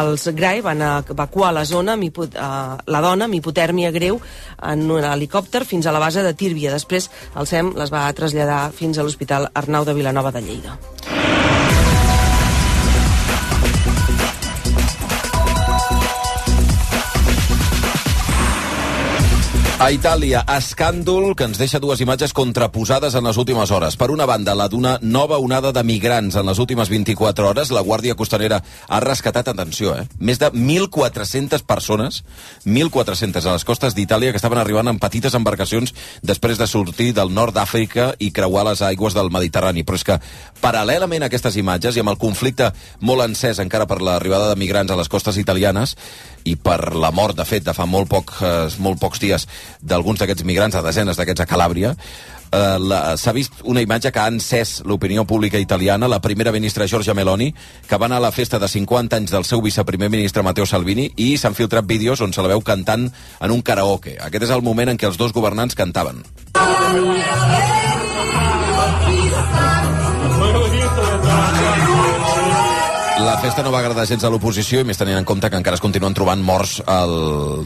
[0.00, 2.50] Els GRAI van evacuar la zona amb hipo, eh,
[2.90, 4.18] la dona amb hipotèrmia greu
[4.58, 6.74] en un helicòpter fins a la base de Tírbia.
[6.74, 7.06] Després
[7.38, 10.78] el SEM les va traslladar fins a l'Hospital Arnau de Vilanova de Lleida.
[19.84, 23.98] A Itàlia, escàndol que ens deixa dues imatges contraposades en les últimes hores.
[24.00, 26.38] Per una banda, la d'una nova onada de migrants.
[26.40, 31.66] En les últimes 24 hores, la Guàrdia Costanera ha rescatat, atenció, eh, més de 1.400
[31.68, 32.22] persones,
[32.64, 35.92] 1.400 a les costes d'Itàlia, que estaven arribant en petites embarcacions
[36.22, 39.84] després de sortir del nord d'Àfrica i creuar les aigües del Mediterrani.
[39.84, 40.18] Però és que,
[40.62, 44.90] paral·lelament a aquestes imatges i amb el conflicte molt encès encara per l'arribada de migrants
[44.90, 45.98] a les costes italianes,
[46.44, 49.46] i per la mort, de fet, de fa molt, poc, eh, molt pocs dies
[49.84, 51.94] d'alguns d'aquests migrants, de desenes d'aquests a Calàbria,
[52.54, 57.14] eh, s'ha vist una imatge que ha encès l'opinió pública italiana, la primera ministra Giorgia
[57.14, 57.52] Meloni,
[57.88, 61.10] que va anar a la festa de 50 anys del seu viceprimer ministre Matteo Salvini
[61.16, 64.18] i s'han filtrat vídeos on se la veu cantant en un karaoke.
[64.20, 66.24] Aquest és el moment en què els dos governants cantaven.
[73.22, 75.78] La festa no va agradar gens a l'oposició i més tenint en compte que encara
[75.78, 77.12] es continuen trobant morts al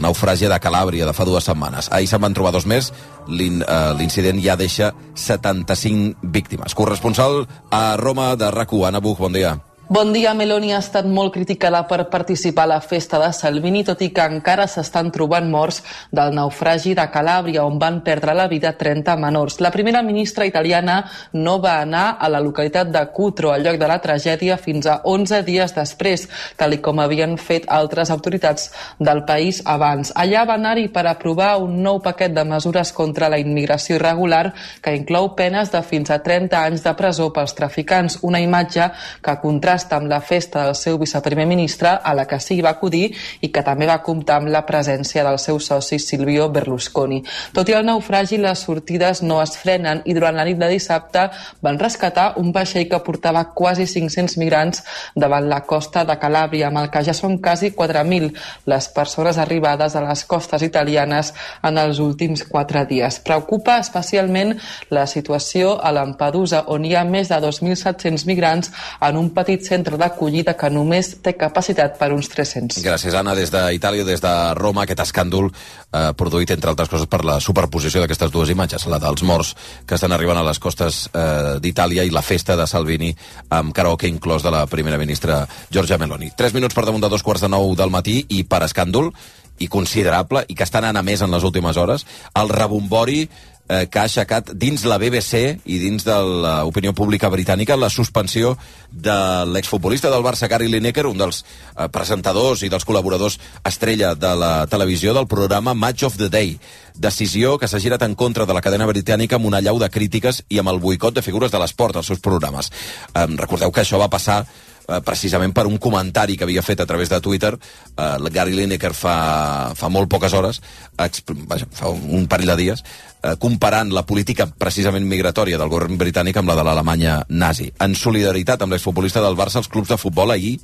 [0.03, 1.89] naufragi de Calàbria de fa dues setmanes.
[1.89, 6.75] Ahir se'n van trobar dos més, eh, l'incident ja deixa 75 víctimes.
[6.77, 9.57] Corresponsal a Roma de RAC1, Anna Buch, bon dia.
[9.91, 14.03] Bon dia, Meloni ha estat molt criticada per participar a la festa de Salvini, tot
[14.05, 15.79] i que encara s'estan trobant morts
[16.13, 19.57] del naufragi de Calàbria, on van perdre la vida 30 menors.
[19.65, 20.99] La primera ministra italiana
[21.33, 24.99] no va anar a la localitat de Cutro, al lloc de la tragèdia, fins a
[25.09, 30.13] 11 dies després, tal com havien fet altres autoritats del país abans.
[30.13, 34.53] Allà va anar-hi per aprovar un nou paquet de mesures contra la immigració irregular
[34.85, 38.91] que inclou penes de fins a 30 anys de presó pels traficants, una imatge
[39.25, 43.13] que contrasta amb la festa del seu viceprimer ministre, a la que sí va acudir
[43.41, 47.21] i que també va comptar amb la presència del seu soci Silvio Berlusconi.
[47.53, 51.27] Tot i el naufragi, les sortides no es frenen i durant la nit de dissabte
[51.61, 54.83] van rescatar un vaixell que portava quasi 500 migrants
[55.15, 58.33] davant la costa de Calàbria, amb el que ja són quasi 4.000
[58.69, 63.19] les persones arribades a les costes italianes en els últims quatre dies.
[63.25, 64.55] Preocupa especialment
[64.89, 68.71] la situació a Lampedusa, on hi ha més de 2.700 migrants
[69.05, 72.81] en un petit centre d'acollida que només té capacitat per uns 300.
[72.83, 77.21] Gràcies, Anna, des d'Itàlia, des de Roma, aquest escàndol eh, produït, entre altres coses, per
[77.27, 79.53] la superposició d'aquestes dues imatges, la dels morts
[79.85, 83.13] que estan arribant a les costes eh, d'Itàlia i la festa de Salvini
[83.55, 86.33] amb karaoke inclòs de la primera ministra Giorgia Meloni.
[86.37, 89.13] Tres minuts per damunt de dos quarts de nou del matí i per escàndol
[89.59, 92.05] i considerable, i que està anant a més en les últimes hores,
[92.39, 93.25] el rebombori
[93.69, 98.55] eh, que ha aixecat dins la BBC i dins de l'opinió pública britànica la suspensió
[98.89, 104.33] de l'exfutbolista del Barça, Gary Lineker, un dels eh, presentadors i dels col·laboradors estrella de
[104.35, 106.57] la televisió del programa Match of the Day.
[106.99, 110.43] Decisió que s'ha girat en contra de la cadena britànica amb una llau de crítiques
[110.49, 112.73] i amb el boicot de figures de l'esport als seus programes.
[113.13, 114.43] Recordeu que això va passar
[114.89, 118.93] eh, precisament per un comentari que havia fet a través de Twitter eh, Gary Lineker
[118.93, 120.61] fa, fa molt poques hores,
[120.97, 122.83] vaja, fa un, parell de dies,
[123.23, 127.69] eh, comparant la política precisament migratòria del govern britànic amb la de l'Alemanya nazi.
[127.79, 130.57] En solidaritat amb l'exfutbolista del Barça, els clubs de futbol ahir,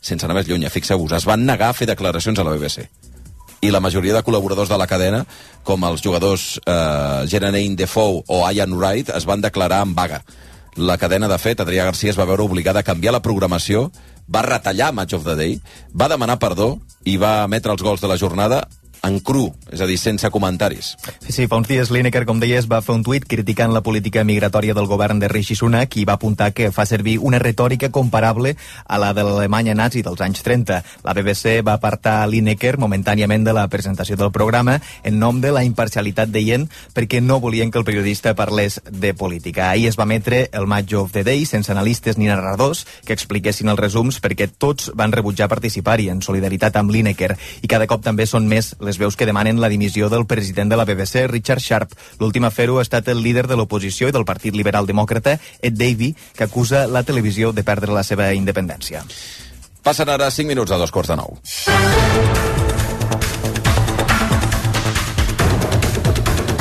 [0.00, 2.88] sense anar més lluny, eh, fixeu-vos, es van negar a fer declaracions a la BBC
[3.60, 5.24] i la majoria de col·laboradors de la cadena,
[5.68, 10.22] com els jugadors eh, Genevieve Defoe o Ian Wright, es van declarar en vaga
[10.76, 13.90] la cadena, de fet, Adrià Garcia es va veure obligada a canviar la programació,
[14.30, 15.58] va retallar Match of the Day,
[15.94, 18.66] va demanar perdó i va emetre els gols de la jornada
[19.02, 20.92] en cru, és a dir, sense comentaris.
[21.24, 24.24] Sí, sí, fa uns dies Lineker, com deies, va fer un tuit criticant la política
[24.24, 28.56] migratòria del govern de Rishi Sunak i va apuntar que fa servir una retòrica comparable
[28.86, 30.82] a la de l'Alemanya nazi dels anys 30.
[31.06, 35.64] La BBC va apartar Lineker momentàniament de la presentació del programa en nom de la
[35.64, 39.70] imparcialitat deient perquè no volien que el periodista parlés de política.
[39.70, 43.70] Ahir es va emetre el Match of the Day sense analistes ni narradors que expliquessin
[43.72, 48.26] els resums perquè tots van rebutjar participar-hi en solidaritat amb Lineker i cada cop també
[48.26, 51.92] són més les veus que demanen la dimissió del president de la BBC, Richard Sharp.
[52.18, 55.78] L'últim a fer-ho ha estat el líder de l'oposició i del Partit Liberal Demòcrata, Ed
[55.78, 59.04] Davey, que acusa la televisió de perdre la seva independència.
[59.82, 61.38] Passen ara 5 minuts a dos quarts de nou.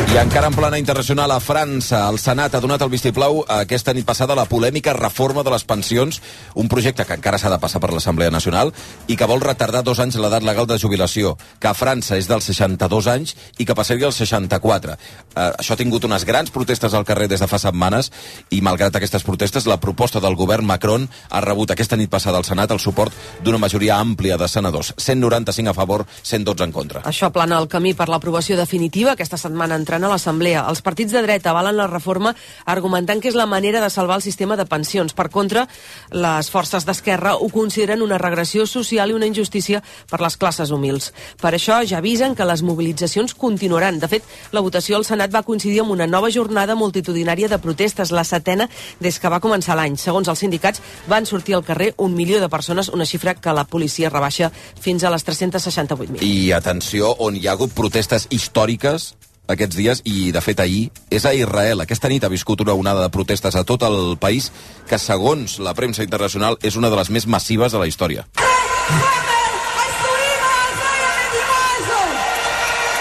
[0.09, 4.07] I encara en plana internacional a França, el Senat ha donat el vistiplau aquesta nit
[4.07, 6.17] passada a la polèmica reforma de les pensions,
[6.57, 8.71] un projecte que encara s'ha de passar per l'Assemblea Nacional
[9.05, 12.47] i que vol retardar dos anys l'edat legal de jubilació, que a França és dels
[12.49, 14.95] 62 anys i que passaria als 64.
[14.95, 18.09] Eh, això ha tingut unes grans protestes al carrer des de fa setmanes
[18.49, 22.49] i, malgrat aquestes protestes, la proposta del govern Macron ha rebut aquesta nit passada al
[22.49, 23.13] Senat el suport
[23.45, 27.05] d'una majoria àmplia de senadors, 195 a favor, 112 en contra.
[27.05, 30.65] Això plana el camí per l'aprovació definitiva aquesta setmana a l'Assemblea.
[30.69, 32.33] Els partits de dreta avalen la reforma
[32.65, 35.13] argumentant que és la manera de salvar el sistema de pensions.
[35.13, 35.67] Per contra,
[36.11, 41.11] les forces d'esquerra ho consideren una regressió social i una injustícia per les classes humils.
[41.41, 43.99] Per això ja avisen que les mobilitzacions continuaran.
[43.99, 48.11] De fet, la votació al Senat va coincidir amb una nova jornada multitudinària de protestes,
[48.11, 48.69] la setena
[48.99, 49.97] des que va començar l'any.
[49.97, 53.65] Segons els sindicats, van sortir al carrer un milió de persones, una xifra que la
[53.65, 56.23] policia rebaixa fins a les 368.000.
[56.23, 59.13] I atenció, on hi ha hagut protestes històriques
[59.49, 61.81] aquests dies i, de fet, ahir és a Israel.
[61.83, 64.51] Aquesta nit ha viscut una onada de protestes a tot el país
[64.89, 68.27] que, segons la premsa internacional, és una de les més massives de la història.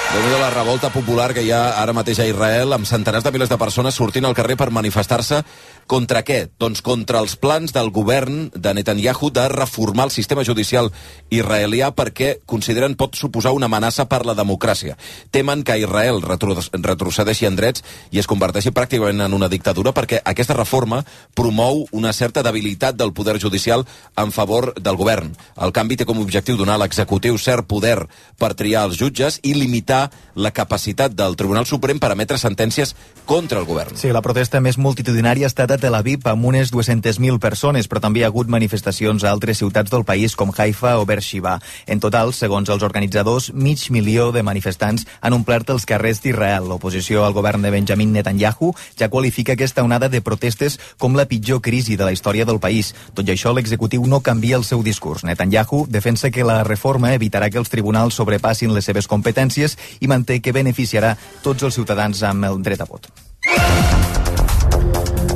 [0.08, 3.32] Déu nhi la revolta popular que hi ha ara mateix a Israel, amb centenars de
[3.34, 5.42] milers de persones sortint al carrer per manifestar-se
[5.88, 6.38] contra què?
[6.60, 10.88] Doncs contra els plans del govern de Netanyahu de reformar el sistema judicial
[11.28, 14.96] israelià perquè consideren pot suposar una amenaça per la democràcia.
[15.30, 20.22] Temen que Israel retro retrocedeixi en drets i es converteixi pràcticament en una dictadura perquè
[20.24, 21.02] aquesta reforma
[21.34, 23.84] promou una certa debilitat del poder judicial
[24.16, 25.34] en favor del govern.
[25.56, 27.98] El canvi té com a objectiu donar a l'executiu cert poder
[28.40, 29.97] per triar els jutges i limitar
[30.38, 32.94] la capacitat del Tribunal Suprem per emetre sentències
[33.26, 33.96] contra el govern.
[33.98, 38.00] Sí, la protesta més multitudinària ha estat a Tel Aviv amb unes 200.000 persones, però
[38.04, 41.58] també hi ha hagut manifestacions a altres ciutats del país com Haifa o Beersheba.
[41.86, 46.68] En total, segons els organitzadors, mig milió de manifestants han omplert els carrers d'Israel.
[46.70, 51.60] L'oposició al govern de Benjamin Netanyahu ja qualifica aquesta onada de protestes com la pitjor
[51.60, 52.94] crisi de la història del país.
[53.14, 55.24] Tot i això, l'executiu no canvia el seu discurs.
[55.24, 60.40] Netanyahu defensa que la reforma evitarà que els tribunals sobrepassin les seves competències i manté
[60.40, 63.10] que beneficiarà tots els ciutadans amb el dret a vot.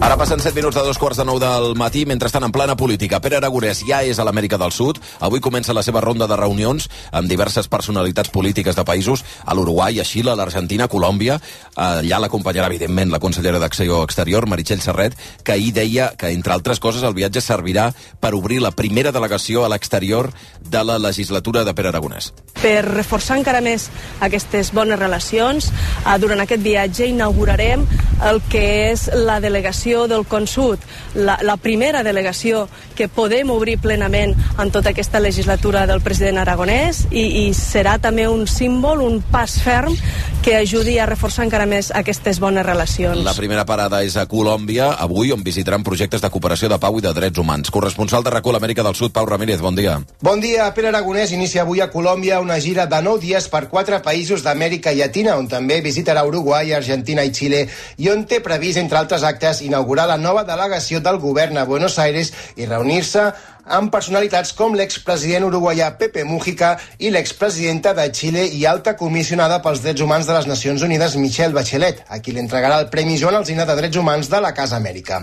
[0.02, 3.20] Ara passen 7 minuts de dos quarts de nou del matí, mentrestant en plana política.
[3.22, 4.96] Pere Aragonès ja és a l'Amèrica del Sud.
[5.22, 10.00] Avui comença la seva ronda de reunions amb diverses personalitats polítiques de països, a l'Uruguai,
[10.02, 11.36] a Xile, a l'Argentina, a Colòmbia.
[11.78, 16.82] Allà l'acompanyarà, evidentment, la consellera d'Acció Exterior, Meritxell Serret, que ahir deia que, entre altres
[16.82, 20.32] coses, el viatge servirà per obrir la primera delegació a l'exterior
[20.66, 22.32] de la legislatura de Pere Aragonès.
[22.58, 23.86] Per reforçar encara més
[24.18, 27.86] aquestes bones relacions, eh, durant aquest viatge inaugurarem
[28.26, 30.80] el que és la delegació del Consud,
[31.14, 32.66] la, la primera delegació
[32.96, 38.26] que podem obrir plenament en tota aquesta legislatura del president aragonès i, i serà també
[38.28, 39.96] un símbol, un pas ferm
[40.42, 43.22] que ajudi a reforçar encara més aquestes bones relacions.
[43.22, 47.04] La primera parada és a Colòmbia, avui, on visitaran projectes de cooperació de pau i
[47.04, 47.70] de drets humans.
[47.70, 50.00] Corresponsal de RACU l'Amèrica del Sud, Pau Ramírez, bon dia.
[50.20, 50.66] Bon dia.
[50.74, 54.94] Pere Aragonès inicia avui a Colòmbia una gira de 9 dies per quatre països d'Amèrica
[54.96, 57.62] Llatina, on també visitarà Uruguai, Argentina i Xile,
[58.02, 61.98] i on té previst, entre altres actes, inaugurar la nova delegació del govern a Buenos
[61.98, 63.30] Aires i reunir-se
[63.64, 69.82] amb personalitats com l'expresident uruguaià Pepe Mújica i l'expresidenta de Xile i alta comissionada pels
[69.84, 73.38] drets humans de les Nacions Unides Michelle Bachelet, a qui li entregarà el Premi Joan
[73.38, 75.22] Alzina de Drets Humans de la Casa Amèrica.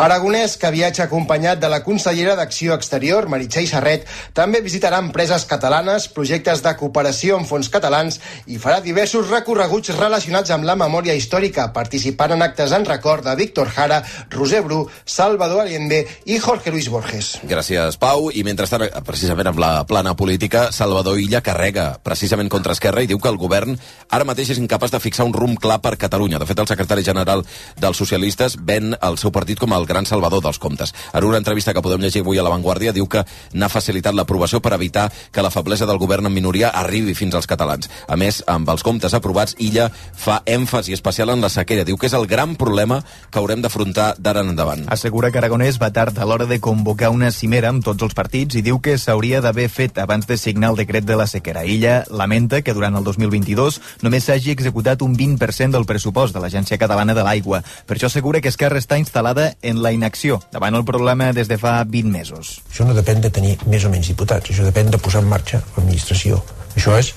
[0.00, 6.08] Aragonès, que viatja acompanyat de la consellera d'Acció Exterior, Meritxell Serret, també visitarà empreses catalanes,
[6.08, 11.68] projectes de cooperació amb fons catalans i farà diversos recorreguts relacionats amb la memòria històrica,
[11.76, 16.88] participant en actes en record de Víctor Jara, Roser Bru, Salvador Allende i Jorge Luis
[16.88, 17.34] Borges.
[17.44, 18.28] Gràcies Gràcies, Pau.
[18.30, 23.06] I mentrestant, eh, precisament amb la plana política, Salvador Illa carrega precisament contra Esquerra i
[23.06, 23.76] diu que el govern
[24.10, 26.38] ara mateix és incapaç de fixar un rumb clar per Catalunya.
[26.38, 27.44] De fet, el secretari general
[27.76, 30.94] dels socialistes ven el seu partit com el gran salvador dels comptes.
[31.12, 34.60] En una entrevista que podem llegir avui a La Vanguardia, diu que n'ha facilitat l'aprovació
[34.60, 37.90] per evitar que la feblesa del govern en minoria arribi fins als catalans.
[38.06, 41.84] A més, amb els comptes aprovats, Illa fa èmfasi especial en la sequera.
[41.84, 44.86] Diu que és el gran problema que haurem d'afrontar d'ara en endavant.
[44.88, 48.56] Assegura que Aragonès va tard a l'hora de convocar una cimera amb tots els partits
[48.58, 51.64] i diu que s'hauria d'haver fet abans de signar el decret de la sequera.
[51.64, 56.78] Illa lamenta que durant el 2022 només s'hagi executat un 20% del pressupost de l'Agència
[56.80, 57.62] Catalana de l'Aigua.
[57.86, 61.58] Per això assegura que Esquerra està instal·lada en la inacció davant el problema des de
[61.60, 62.58] fa 20 mesos.
[62.70, 65.62] Això no depèn de tenir més o menys diputats, això depèn de posar en marxa
[65.76, 66.42] l'administració.
[66.74, 67.14] Això és,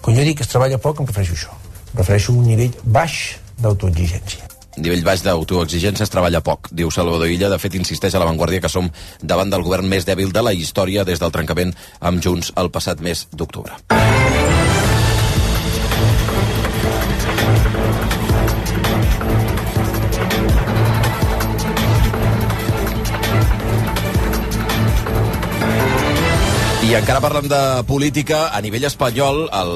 [0.00, 1.60] quan jo dic que es treballa poc, em refereixo a això.
[1.92, 3.20] Em refereixo a un nivell baix
[3.60, 4.53] d'autoexigència.
[4.76, 7.50] Nivell baix d'autoexigència es treballa poc, diu Salvador Illa.
[7.52, 8.90] De fet, insisteix a l'avantguàrdia que som
[9.22, 13.04] davant del govern més dèbil de la història des del trencament amb Junts el passat
[13.04, 14.43] mes d'octubre.
[26.84, 27.58] I encara parlem de
[27.88, 28.50] política.
[28.52, 29.70] A nivell espanyol, el,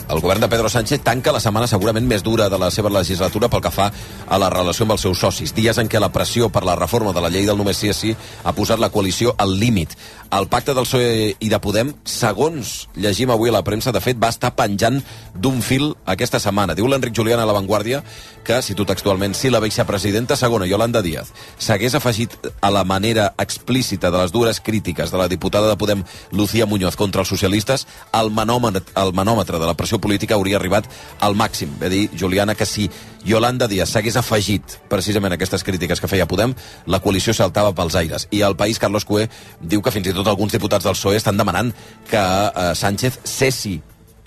[0.00, 3.50] el govern de Pedro Sánchez tanca la setmana segurament més dura de la seva legislatura
[3.52, 5.52] pel que fa a la relació amb els seus socis.
[5.52, 8.14] Dies en què la pressió per la reforma de la llei del només sí sí
[8.16, 9.92] ha posat la coalició al límit.
[10.32, 14.16] El pacte del PSOE i de Podem, segons llegim avui a la premsa, de fet,
[14.16, 15.02] va estar penjant
[15.36, 16.74] d'un fil aquesta setmana.
[16.74, 18.00] Diu l'Enric Julián a La Vanguardia
[18.44, 23.34] que, si tu textualment, si la vicepresidenta segona, Yolanda Díaz, s'hagués afegit a la manera
[23.38, 26.02] explícita de les dures crítiques de la diputada de Podem,
[26.32, 30.88] Lucía Muñoz, contra els socialistes, el manòmetre, el manòmetre de la pressió política hauria arribat
[31.20, 31.72] al màxim.
[31.80, 32.88] Va dir Juliana que si
[33.24, 36.54] Yolanda Díaz s'hagués afegit precisament aquestes crítiques que feia Podem,
[36.86, 38.28] la coalició saltava pels aires.
[38.30, 39.28] I el país, Carlos Cué,
[39.60, 41.72] diu que fins i tot alguns diputats del PSOE estan demanant
[42.10, 43.80] que eh, Sánchez cessi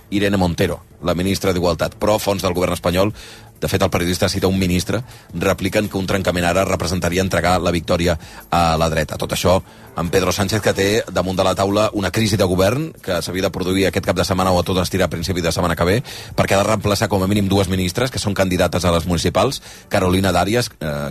[0.09, 1.97] Irene Montero, la ministra d'Igualtat.
[1.99, 3.11] Però fons del govern espanyol
[3.62, 5.01] de fet, el periodista cita un ministre,
[5.34, 8.18] repliquen que un trencament ara representaria entregar la victòria
[8.51, 9.18] a la dreta.
[9.18, 9.62] Tot això
[9.97, 13.47] amb Pedro Sánchez, que té damunt de la taula una crisi de govern que s'havia
[13.47, 15.88] de produir aquest cap de setmana o a tot estirar a principi de setmana que
[15.89, 15.95] ve,
[16.38, 19.62] perquè ha de reemplaçar com a mínim dues ministres que són candidates a les municipals,
[19.89, 21.10] Carolina Dàries, eh,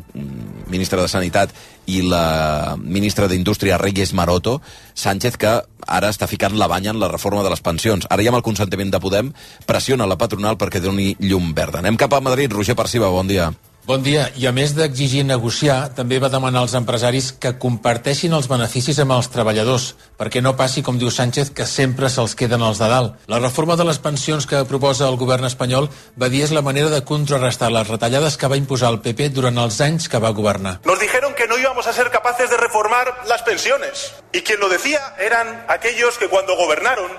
[0.70, 1.50] ministra de Sanitat,
[1.86, 4.60] i la ministra d'Indústria, Reyes Maroto,
[4.94, 8.06] Sánchez, que ara està ficant la banya en la reforma de les pensions.
[8.10, 9.32] Ara ja amb el consentiment de Podem,
[9.66, 11.80] pressiona la patronal perquè doni llum verda.
[11.82, 12.52] Anem cap a Madrid.
[12.52, 13.52] Roger Perciba, bon dia.
[13.86, 14.32] Bon dia.
[14.34, 19.14] I a més d'exigir negociar, també va demanar als empresaris que comparteixin els beneficis amb
[19.14, 23.14] els treballadors, perquè no passi, com diu Sánchez, que sempre se'ls queden els de dalt.
[23.30, 25.86] La reforma de les pensions que proposa el govern espanyol
[26.18, 29.62] va dir és la manera de contrarrestar les retallades que va imposar el PP durant
[29.62, 30.80] els anys que va governar.
[30.82, 34.16] Nos dijeron que no íbamos a ser capaces de reformar las pensiones.
[34.32, 37.12] Y quien lo decía eran aquellos que cuando gobernaron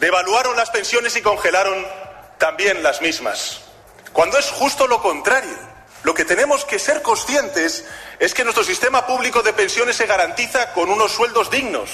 [0.00, 1.86] devaluaron las pensiones y congelaron
[2.38, 3.60] también las mismas.
[4.12, 5.69] Cuando es justo lo contrario.
[6.02, 7.84] Lo que tenemos que ser conscientes
[8.18, 11.90] es que nuestro sistema público de pensiones se garantiza con unos sueldos dignos.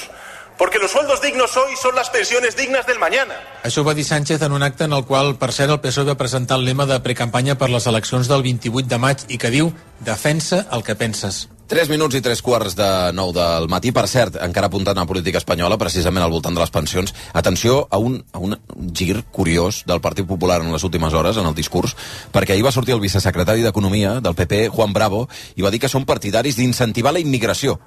[0.59, 3.34] Porque los sueldos dignos hoy son las pensiones dignas del mañana.
[3.62, 6.16] Això va dir Sánchez en un acte en el qual, per cert, el PSOE va
[6.16, 9.74] presentar el lema de precampanya per les eleccions del 28 de maig i que diu
[10.00, 11.55] «Defensa el que penses».
[11.67, 13.91] 3 minuts i 3 quarts de 9 del matí.
[13.91, 17.99] Per cert, encara apuntant a política espanyola, precisament al voltant de les pensions, atenció a
[17.99, 18.55] un, a un
[18.95, 21.97] gir curiós del Partit Popular en les últimes hores, en el discurs,
[22.33, 25.91] perquè ahir va sortir el vicesecretari d'Economia del PP, Juan Bravo, i va dir que
[25.91, 27.81] són partidaris d'incentivar la immigració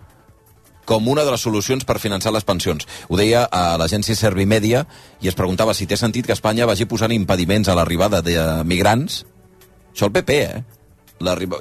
[0.90, 2.88] com una de les solucions per finançar les pensions.
[3.08, 4.88] Ho deia a l'agència Servimedia
[5.22, 9.22] i es preguntava si té sentit que Espanya vagi posant impediments a l'arribada de migrants.
[9.94, 10.79] Això el PP, eh?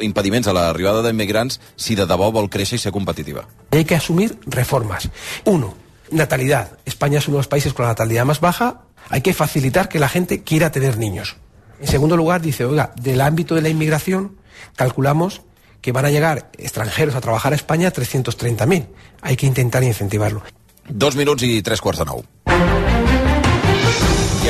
[0.01, 3.47] Impediments a l'arribada d'immigrants si de debò vol créixer i ser competitiva.
[3.71, 5.09] Hay que asumir reformas.
[5.45, 5.75] Uno,
[6.11, 6.79] natalidad.
[6.85, 8.83] España es uno de los países con la natalidad más baja.
[9.11, 11.37] Hay que facilitar que la gente quiera tener niños.
[11.81, 14.37] En segundo lugar, dice, oiga, del ámbito de la inmigración
[14.75, 15.43] calculamos
[15.81, 18.89] que van a llegar extranjeros a trabajar a España 330.000.
[19.23, 20.43] Hay que intentar incentivarlo.
[20.89, 22.23] Dos minuts i tres quarts de nou.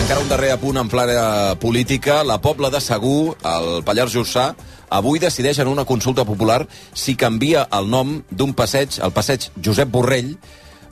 [0.09, 2.22] Encara un darrer apunt en plana política.
[2.24, 4.54] La Pobla de Segur, el Pallars Jussà,
[4.88, 6.62] avui decideix en una consulta popular
[6.96, 10.30] si canvia el nom d'un passeig, el passeig Josep Borrell,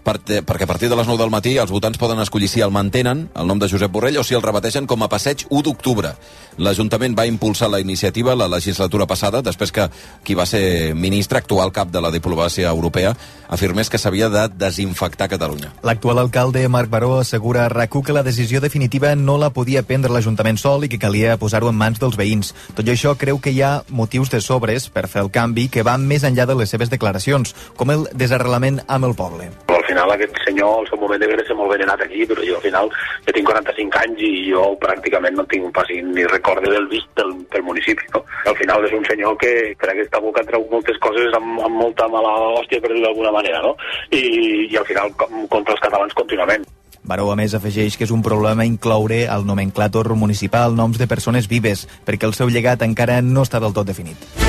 [0.07, 2.71] per, perquè a partir de les 9 del matí els votants poden escollir si el
[2.75, 6.15] mantenen, el nom de Josep Borrell, o si el repeteixen com a passeig 1 d'octubre.
[6.63, 9.89] L'Ajuntament va impulsar la iniciativa la legislatura passada, després que
[10.25, 13.13] qui va ser ministre, actual cap de la diplomàcia europea,
[13.49, 15.73] afirmés que s'havia de desinfectar Catalunya.
[15.83, 20.13] L'actual alcalde Marc Baró assegura a RAC1 que la decisió definitiva no la podia prendre
[20.13, 22.55] l'Ajuntament sol i que calia posar-ho en mans dels veïns.
[22.79, 25.85] Tot i això, creu que hi ha motius de sobres per fer el canvi que
[25.87, 29.51] van més enllà de les seves declaracions, com el desarrelament amb el poble.
[29.97, 32.65] Final aquest senyor al seu moment devia ser molt ben anat aquí, però jo al
[32.67, 32.91] final
[33.25, 37.31] jo tinc 45 anys i jo pràcticament no tinc quasi ni recorde del vist del,
[37.55, 38.05] del municipi.
[38.13, 38.21] No?
[38.45, 42.11] Al final és un senyor que per aquesta boca treu moltes coses amb, amb molta
[42.13, 43.73] mala hòstia, per dir d'alguna manera, no?
[44.13, 44.21] I,
[44.69, 46.69] i al final contra els catalans contínuament.
[47.07, 51.49] Baró, a més, afegeix que és un problema incloure al nomenclàtor municipal noms de persones
[51.49, 54.46] vives, perquè el seu llegat encara no està del tot definit.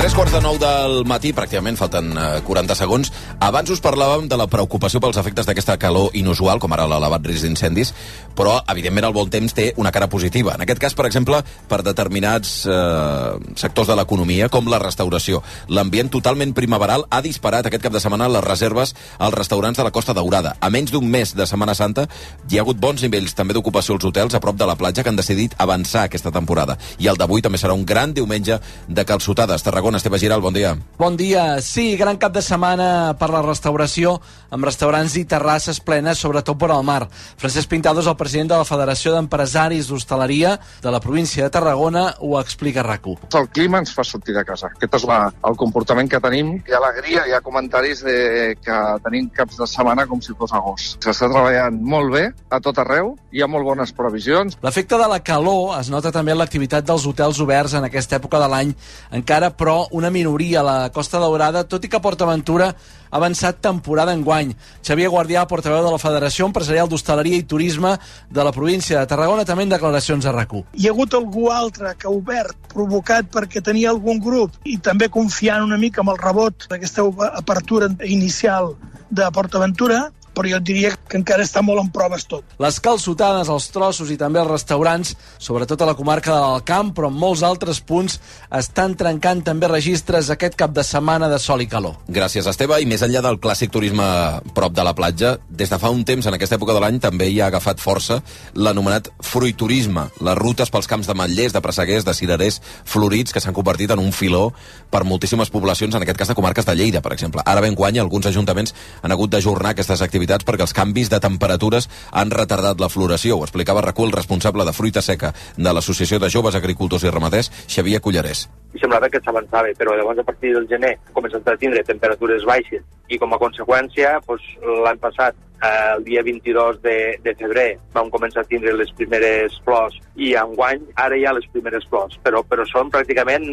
[0.00, 2.14] Tres quarts de nou del matí, pràcticament falten
[2.46, 3.10] 40 segons.
[3.44, 7.44] Abans us parlàvem de la preocupació pels efectes d'aquesta calor inusual, com ara l'elevat risc
[7.44, 7.90] d'incendis,
[8.32, 10.54] però, evidentment, el bon temps té una cara positiva.
[10.56, 15.42] En aquest cas, per exemple, per determinats eh, sectors de l'economia, com la restauració.
[15.68, 19.92] L'ambient totalment primaveral ha disparat aquest cap de setmana les reserves als restaurants de la
[19.92, 20.54] Costa Daurada.
[20.64, 22.06] A menys d'un mes de Setmana Santa
[22.48, 25.12] hi ha hagut bons nivells també d'ocupació als hotels a prop de la platja que
[25.12, 26.80] han decidit avançar aquesta temporada.
[26.96, 29.60] I el d'avui també serà un gran diumenge de calçotades.
[29.60, 29.98] Tarragona Tarragona.
[29.98, 30.76] Esteve Giral, bon dia.
[30.98, 31.60] Bon dia.
[31.60, 34.20] Sí, gran cap de setmana per la restauració,
[34.50, 37.08] amb restaurants i terrasses plenes, sobretot per al mar.
[37.40, 42.14] Francesc Pintado és el president de la Federació d'Empresaris d'Hostaleria de la província de Tarragona,
[42.20, 44.68] ho explica rac El clima ens fa sortir de casa.
[44.76, 46.58] Aquest és la, el comportament que tenim.
[46.68, 50.52] Hi ha alegria, hi ha comentaris de que tenim caps de setmana com si fos
[50.52, 51.00] agost.
[51.00, 54.58] S'està treballant molt bé a tot arreu, hi ha molt bones previsions.
[54.62, 58.38] L'efecte de la calor es nota també en l'activitat dels hotels oberts en aquesta època
[58.42, 58.74] de l'any,
[59.16, 62.70] encara però una minoria a la Costa Daurada, tot i que PortAventura
[63.10, 64.52] ha avançat temporada en guany.
[64.86, 67.96] Xavier Guardià, portaveu de la Federació Empresarial d'Hostaleria i Turisme
[68.30, 71.94] de la província de Tarragona, també en declaracions a rac Hi ha hagut algú altre
[71.98, 76.18] que ha obert provocat perquè tenia algun grup i també confiant una mica amb el
[76.18, 77.04] rebot d'aquesta
[77.38, 78.74] apertura inicial
[79.10, 82.44] de PortAventura, però jo diria que encara està molt en proves tot.
[82.62, 87.10] Les calçotades, els trossos i també els restaurants, sobretot a la comarca de l'Alcamp, però
[87.10, 88.18] en molts altres punts,
[88.56, 91.98] estan trencant també registres aquest cap de setmana de sol i calor.
[92.08, 92.80] Gràcies, Esteve.
[92.80, 94.06] I més enllà del clàssic turisme
[94.54, 97.28] prop de la platja, des de fa un temps, en aquesta època de l'any, també
[97.30, 98.20] hi ha agafat força
[98.54, 103.56] l'anomenat fruiturisme, les rutes pels camps de matllers, de presseguers, de cirerers florits, que s'han
[103.56, 104.50] convertit en un filó
[104.90, 107.42] per moltíssimes poblacions, en aquest cas de comarques de Lleida, per exemple.
[107.46, 111.20] Ara ben guany, alguns ajuntaments han hagut d'ajornar aquestes activitats activitats perquè els canvis de
[111.20, 113.38] temperatures han retardat la floració.
[113.38, 118.00] Ho explicava Recul, responsable de fruita seca de l'Associació de Joves Agricultors i Ramaders, Xavier
[118.00, 118.48] Cullerés.
[118.74, 122.82] I semblava que s'avançava, però llavors a partir del gener començat a tindre temperatures baixes
[123.10, 124.44] i com a conseqüència doncs,
[124.84, 129.98] l'any passat el dia 22 de, de febrer vam començar a tindre les primeres flors
[130.16, 133.44] i enguany ara hi ha les primeres flors, però, però són pràcticament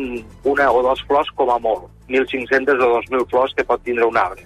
[0.48, 4.22] una o dues flors com a molt, 1.500 o 2.000 flors que pot tindre un
[4.22, 4.46] arbre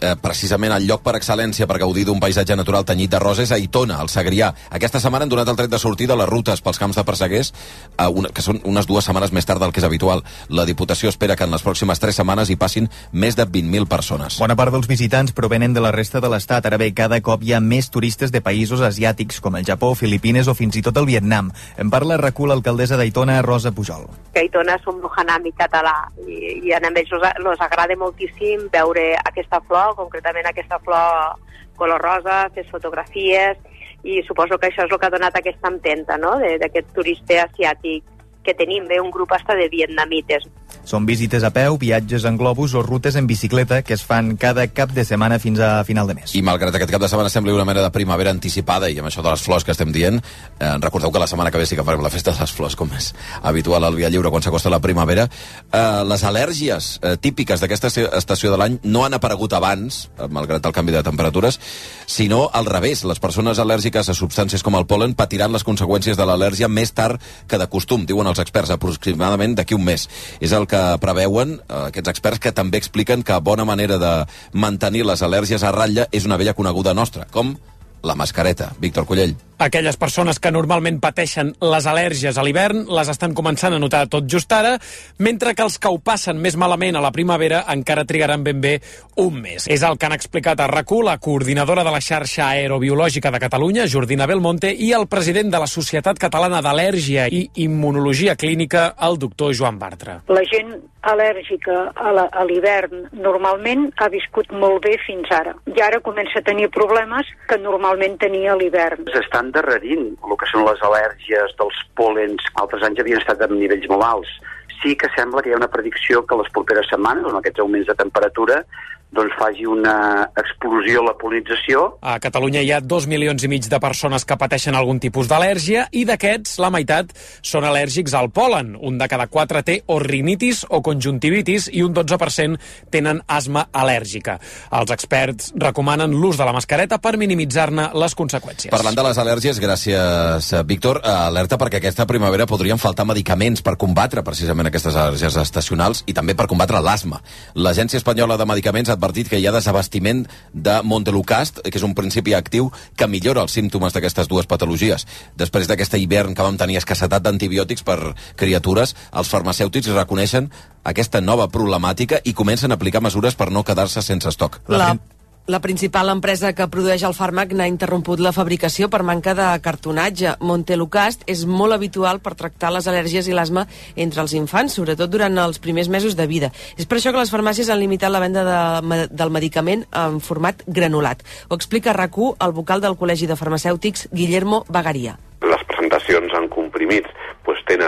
[0.00, 3.52] eh, precisament el lloc per excel·lència per gaudir d'un paisatge natural tenyit de roses és
[3.54, 4.52] Aitona, al Segrià.
[4.70, 7.52] Aquesta setmana han donat el tret de sortida les rutes pels camps de perseguers,
[7.96, 10.24] eh, una, que són unes dues setmanes més tard del que és habitual.
[10.48, 14.38] La Diputació espera que en les pròximes tres setmanes hi passin més de 20.000 persones.
[14.42, 16.66] Bona part dels visitants provenen de la resta de l'Estat.
[16.66, 20.48] Ara bé, cada cop hi ha més turistes de països asiàtics, com el Japó, Filipines
[20.48, 21.52] o fins i tot el Vietnam.
[21.78, 24.06] En parla recul l'alcaldessa d'Aitona, Rosa Pujol.
[24.34, 25.96] Que Aitona és un Buhanami català
[26.26, 31.38] i, i a ells els agrada moltíssim veure aquesta flor concretament aquesta flor
[31.78, 33.58] color rosa, fes fotografies
[34.02, 36.36] i suposo que això és el que ha donat aquesta empenta no?
[36.38, 38.04] d'aquest turista asiàtic
[38.44, 40.46] que tenim, bé, un grup hasta de vietnamites.
[40.88, 44.66] Són visites a peu, viatges en globus o rutes en bicicleta que es fan cada
[44.72, 46.32] cap de setmana fins a final de mes.
[46.34, 49.24] I malgrat aquest cap de setmana sembli una mena de primavera anticipada i amb això
[49.24, 50.20] de les flors que estem dient,
[50.58, 52.76] eh, recordeu que la setmana que ve sí que farem la festa de les flors,
[52.76, 53.12] com és
[53.42, 55.28] habitual al Via Lliure quan s'acosta la primavera.
[55.72, 60.64] Eh, les al·lèrgies eh, típiques d'aquesta estació de l'any no han aparegut abans, eh, malgrat
[60.64, 61.60] el canvi de temperatures,
[62.06, 63.04] sinó al revés.
[63.04, 67.20] Les persones al·lèrgiques a substàncies com el polen patiran les conseqüències de l'al·lèrgia més tard
[67.46, 70.08] que de costum, diuen els experts, aproximadament d'aquí un mes.
[70.40, 74.14] És el que preveuen eh, aquests experts que també expliquen que bona manera de
[74.52, 77.56] mantenir les al·lèrgies a ratlla és una vella coneguda nostra, com
[78.02, 78.74] la mascareta.
[78.78, 79.36] Víctor Collell.
[79.58, 84.28] Aquelles persones que normalment pateixen les al·lèrgies a l'hivern les estan començant a notar tot
[84.30, 84.76] just ara,
[85.18, 88.76] mentre que els que ho passen més malament a la primavera encara trigaran ben bé
[89.18, 89.66] un mes.
[89.66, 93.88] És el que han explicat a RAC1 la coordinadora de la xarxa aerobiològica de Catalunya,
[93.90, 99.50] Jordina Belmonte, i el president de la Societat Catalana d'Al·lèrgia i Immunologia Clínica, el doctor
[99.58, 100.20] Joan Bartra.
[100.30, 100.76] La gent
[101.08, 105.54] al·lèrgica a l'hivern normalment ha viscut molt bé fins ara.
[105.70, 109.06] I ara comença a tenir problemes que normalment tenia a l'hivern.
[109.14, 112.44] S'estan endarrerint el que són les al·lèrgies dels pòlens.
[112.62, 114.36] Altres anys havien estat en nivells molt alts.
[114.78, 117.88] Sí que sembla que hi ha una predicció que les properes setmanes, amb aquests augments
[117.88, 118.62] de temperatura,
[119.10, 121.84] doncs faci una explosió a la polinització.
[122.04, 125.86] A Catalunya hi ha dos milions i mig de persones que pateixen algun tipus d'al·lèrgia
[125.96, 128.74] i d'aquests la meitat són al·lèrgics al polen.
[128.76, 132.58] Un de cada quatre té o rinitis o conjuntivitis i un 12%
[132.92, 134.36] tenen asma al·lèrgica.
[134.76, 138.72] Els experts recomanen l'ús de la mascareta per minimitzar-ne les conseqüències.
[138.74, 141.00] Parlant de les al·lèrgies, gràcies, eh, Víctor.
[141.02, 146.12] Eh, Alerta perquè aquesta primavera podrien faltar medicaments per combatre precisament aquestes al·lèrgies estacionals i
[146.12, 147.22] també per combatre l'asma.
[147.54, 151.94] L'Agència Espanyola de Medicaments ha advertit que hi ha desabastiment de Montelukast, que és un
[151.98, 155.06] principi actiu que millora els símptomes d'aquestes dues patologies.
[155.38, 157.98] Després d'aquest hivern que vam tenir escassetat d'antibiòtics per
[158.36, 160.50] criatures, els farmacèutics reconeixen
[160.88, 164.60] aquesta nova problemàtica i comencen a aplicar mesures per no quedar-se sense estoc.
[164.68, 165.17] La, la
[165.64, 170.34] principal empresa que produeix el fàrmac n'ha interromput la fabricació per manca de cartonatge.
[170.44, 173.64] Montelukast és molt habitual per tractar les al·lèrgies i l'asma
[173.96, 176.52] entre els infants, sobretot durant els primers mesos de vida.
[176.76, 180.60] És per això que les farmàcies han limitat la venda de, del medicament en format
[180.66, 181.24] granulat.
[181.48, 185.16] Ho explica rac el vocal del Col·legi de Farmacèutics, Guillermo Bagaria.
[185.48, 187.08] Les presentacions en comprimits
[187.48, 187.87] doncs, tenen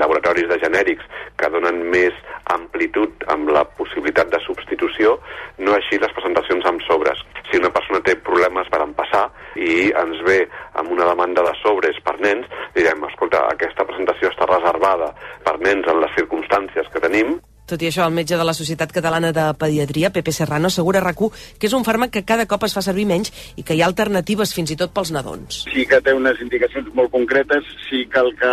[0.00, 1.06] laboratoris de genèrics
[1.40, 2.16] que donen més
[2.54, 5.16] amplitud amb la possibilitat de substitució,
[5.58, 7.22] no així les presentacions amb sobres.
[7.50, 9.24] Si una persona té problemes per empassar
[9.56, 10.42] i ens ve
[10.80, 15.12] amb una demanda de sobres per nens, direm, escolta, aquesta presentació està reservada
[15.46, 17.36] per nens en les circumstàncies que tenim,
[17.66, 21.04] tot i això, el metge de la Societat Catalana de Pediatria, Pepe Serrano, assegura a
[21.04, 23.82] rac que és un fàrmac que cada cop es fa servir menys i que hi
[23.82, 25.62] ha alternatives fins i tot pels nadons.
[25.72, 28.50] Sí que té unes indicacions molt concretes, sí que el que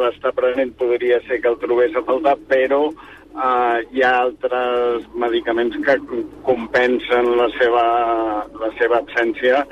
[0.00, 5.76] l'està prenent podria ser que el trobés a faltar, però uh, hi ha altres medicaments
[5.84, 5.98] que
[6.46, 7.84] compensen la seva,
[8.62, 9.66] la seva absència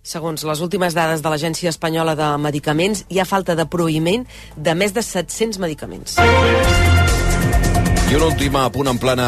[0.00, 4.24] Segons les últimes dades de l'Agència Espanyola de Medicaments, hi ha falta de proveïment
[4.56, 6.16] de més de 700 medicaments.
[8.10, 9.26] I un últim apunt en plana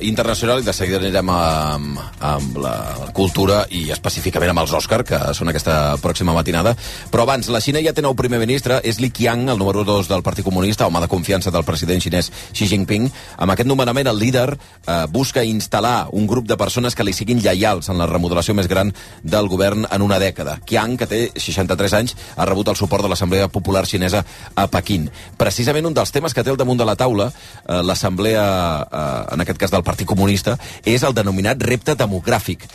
[0.00, 2.70] internacional i de seguida anirem amb, amb la
[3.12, 6.72] cultura i específicament amb els Òscar, que són aquesta pròxima matinada.
[7.12, 10.08] Però abans, la Xina ja té nou primer ministre, és Li Qiang, el número 2
[10.08, 13.10] del Partit Comunista, home de confiança del president xinès Xi Jinping.
[13.44, 17.44] Amb aquest nomenament, el líder eh, busca instal·lar un grup de persones que li siguin
[17.44, 20.56] lleials en la remodelació més gran del govern en una dècada.
[20.64, 24.24] Qiang, que té 63 anys, ha rebut el suport de l'Assemblea Popular Xinesa
[24.56, 25.10] a Pequín.
[25.36, 29.34] Precisament un dels temes que té al damunt de la taula eh, la l'assemblea, eh,
[29.34, 32.68] en aquest cas del Partit Comunista, és el denominat repte demogràfic.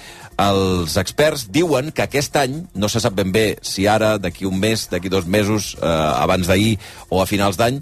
[0.43, 4.59] Els experts diuen que aquest any, no se sap ben bé si ara, d'aquí un
[4.59, 6.77] mes, d'aquí dos mesos, eh, abans d'ahir
[7.09, 7.81] o a finals d'any,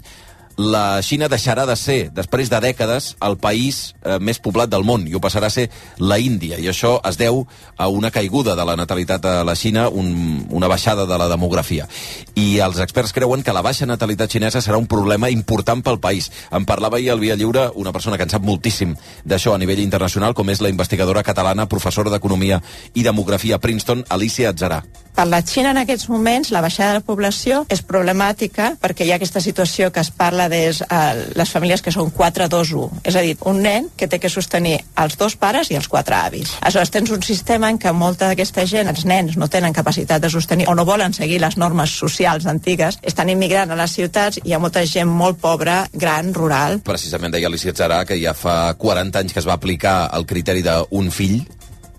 [0.56, 5.06] la Xina deixarà de ser, després de dècades, el país eh, més poblat del món
[5.08, 6.58] i ho passarà a ser la Índia.
[6.60, 7.44] I això es deu
[7.76, 11.88] a una caiguda de la natalitat a la Xina, un, una baixada de la demografia.
[12.34, 16.30] I els experts creuen que la baixa natalitat xinesa serà un problema important pel país.
[16.50, 19.80] En parlava ahir al Via Lliure una persona que en sap moltíssim d'això a nivell
[19.80, 22.62] internacional, com és la investigadora catalana, professora d'Economia
[22.94, 24.82] i Demografia a Princeton, Alicia Atzarà.
[25.12, 29.12] Per la Xina en aquests moments la baixada de la població és problemàtica perquè hi
[29.12, 33.22] ha aquesta situació que es parla de uh, les famílies que són 4-2-1, és a
[33.24, 36.56] dir, un nen que té que sostenir els dos pares i els quatre avis.
[36.60, 40.30] Aleshores tens un sistema en què molta d'aquesta gent, els nens no tenen capacitat de
[40.32, 44.50] sostenir o no volen seguir les normes socials antigues, estan immigrant a les ciutats i
[44.50, 46.80] hi ha molta gent molt pobra, gran, rural.
[46.86, 50.64] Precisament deia Alicia Zara que ja fa 40 anys que es va aplicar el criteri
[50.66, 51.42] d'un fill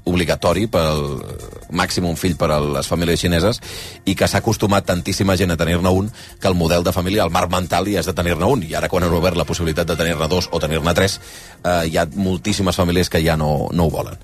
[0.05, 1.21] obligatori pel
[1.73, 3.61] màxim un fill per a les famílies xineses
[4.05, 7.33] i que s'ha acostumat tantíssima gent a tenir-ne un que el model de família, el
[7.33, 8.63] marc mental ja és de tenir-ne un.
[8.63, 11.19] I ara quan han obert la possibilitat de tenir-ne dos o tenir-ne tres
[11.63, 14.19] eh, hi ha moltíssimes famílies que ja no, no ho volen.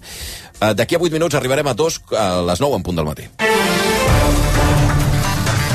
[0.59, 3.29] Eh, d'aquí a 8 minuts arribarem a dos a les 9 en punt del matí.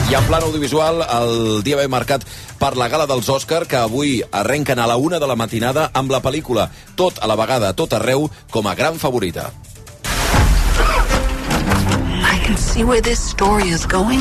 [0.04, 2.26] I en plan audiovisual, el dia ben marcat
[2.60, 6.12] per la gala dels Òscar, que avui arrenquen a la una de la matinada amb
[6.12, 9.48] la pel·lícula Tot a la vegada, tot arreu, com a gran favorita.
[12.44, 14.20] Can see where this story is going.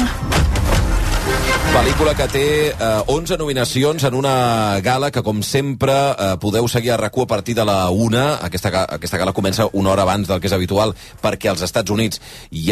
[1.72, 6.92] Pel·lícula que té eh, 11 nominacions en una gala que, com sempre, eh, podeu seguir
[6.92, 8.40] a rac a partir de la una.
[8.42, 12.20] Aquesta, aquesta gala comença una hora abans del que és habitual perquè als Estats Units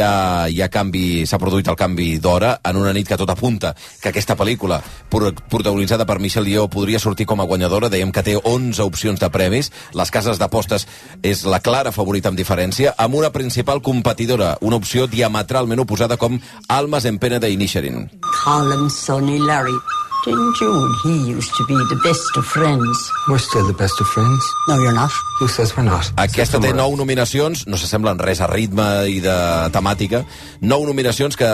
[0.01, 3.75] ha, hi ha canvi, s'ha produït el canvi d'hora en una nit que tot apunta
[4.01, 7.89] que aquesta pel·lícula, protagonitzada per Michelle Yeoh, podria sortir com a guanyadora.
[7.89, 9.71] Dèiem que té 11 opcions de premis.
[9.93, 10.87] Les cases d'apostes
[11.21, 16.41] és la clara favorita amb diferència, amb una principal competidora, una opció diametralment oposada com
[16.67, 18.09] Almas en pena de Inisherin.
[18.41, 19.77] Call them Sonny Larry.
[20.23, 23.11] Didn't you and he used to be the best of friends?
[23.27, 24.45] We're still the best of friends.
[24.67, 25.09] No, you're not.
[25.39, 26.11] Who says we're not?
[26.21, 29.33] Aquesta té nou nominacions, no s'assemblen res a ritme i de
[29.73, 30.21] temàtica,
[30.61, 31.49] nou nominacions que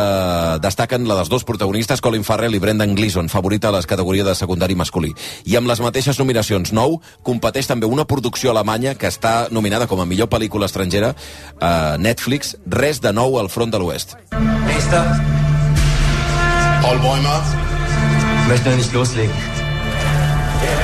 [0.59, 4.35] destaquen la dels dos protagonistes, Colin Farrell i Brendan Gleeson, favorita a les categories de
[4.35, 5.13] secundari masculí.
[5.47, 10.03] I amb les mateixes nominacions, nou, competeix també una producció alemanya que està nominada com
[10.03, 11.15] a millor pel·lícula estrangera
[11.63, 14.17] a Netflix, Res de nou al front de l'Oest.
[14.67, 15.46] Nächster.
[16.87, 17.41] Paul Bäumer.
[18.47, 19.35] Möchte noch nicht loslegen.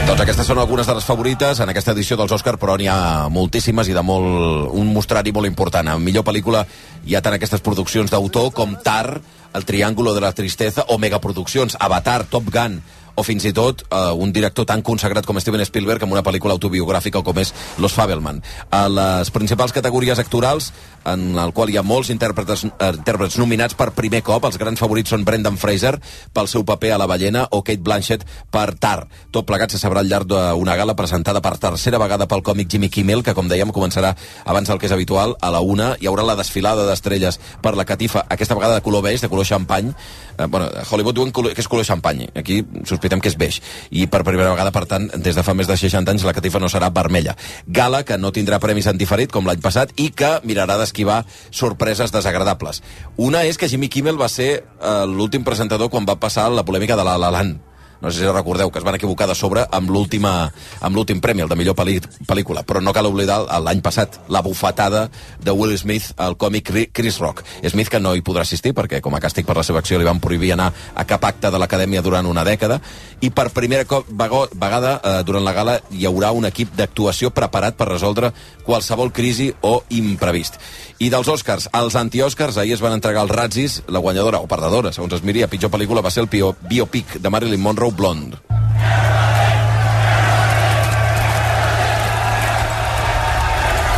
[0.03, 3.29] Doncs aquestes són algunes de les favorites en aquesta edició dels Oscar, però n'hi ha
[3.31, 5.93] moltíssimes i de molt, un mostrari molt important.
[5.93, 6.65] En millor pel·lícula
[7.07, 9.21] hi ha tant aquestes produccions d'autor com Tar,
[9.55, 12.81] El Triángulo de la Tristeza, o megaproduccions, Avatar, Top Gun,
[13.15, 16.55] o fins i tot eh, un director tan consagrat com Steven Spielberg amb una pel·lícula
[16.57, 18.41] autobiogràfica com és Los Fabelman.
[18.73, 20.71] A les principals categories actorals,
[21.05, 24.79] en el qual hi ha molts intèrpretes, eh, intèrprets nominats per primer cop, els grans
[24.79, 25.95] favorits són Brendan Fraser
[26.33, 29.07] pel seu paper a La ballena o Kate Blanchett per Tar.
[29.31, 32.89] Tot plegat se sabrà al llarg d'una gala presentada per tercera vegada pel còmic Jimmy
[32.89, 36.25] Kimmel, que com dèiem començarà abans del que és habitual, a la una hi haurà
[36.25, 39.93] la desfilada d'estrelles per la catifa, aquesta vegada de color beix, de color xampany.
[40.37, 42.63] Eh, bueno, Hollywood diuen que és color xampany, aquí
[43.03, 43.59] sospitem que és beix.
[43.91, 46.61] I per primera vegada, per tant, des de fa més de 60 anys, la catifa
[46.63, 47.35] no serà vermella.
[47.67, 52.15] Gala que no tindrà premis en diferit, com l'any passat, i que mirarà d'esquivar sorpreses
[52.15, 52.81] desagradables.
[53.17, 56.95] Una és que Jimmy Kimmel va ser eh, l'últim presentador quan va passar la polèmica
[56.95, 57.72] de la La Land
[58.03, 60.51] no sé si recordeu que es van equivocar de sobre amb l'última
[60.81, 65.07] amb l'últim premi, el de millor pel·lícula però no cal oblidar l'any passat la bufetada
[65.39, 67.43] de Will Smith al còmic Chris Rock.
[67.63, 70.07] Smith que no hi podrà assistir perquè com a càstig per la seva acció li
[70.07, 72.81] van prohibir anar a cap acte de l'acadèmia durant una dècada
[73.23, 77.77] i per primera cop, vegada eh, durant la gala hi haurà un equip d'actuació preparat
[77.79, 78.33] per resoldre
[78.67, 80.59] qualsevol crisi o imprevist.
[80.99, 84.91] I dels Oscars, als anti-Oscars, ahir es van entregar els Razzis, la guanyadora o perdedora,
[84.91, 88.43] segons es miri, pitjor pel·lícula va ser el bio, biopic de Marilyn Monroe, Blonde.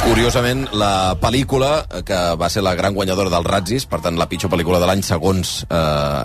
[0.06, 4.28] Curiosament, la pel·lícula, eh, que va ser la gran guanyadora dels Razzis, per tant, la
[4.30, 5.80] pitjor pel·lícula de l'any segons eh,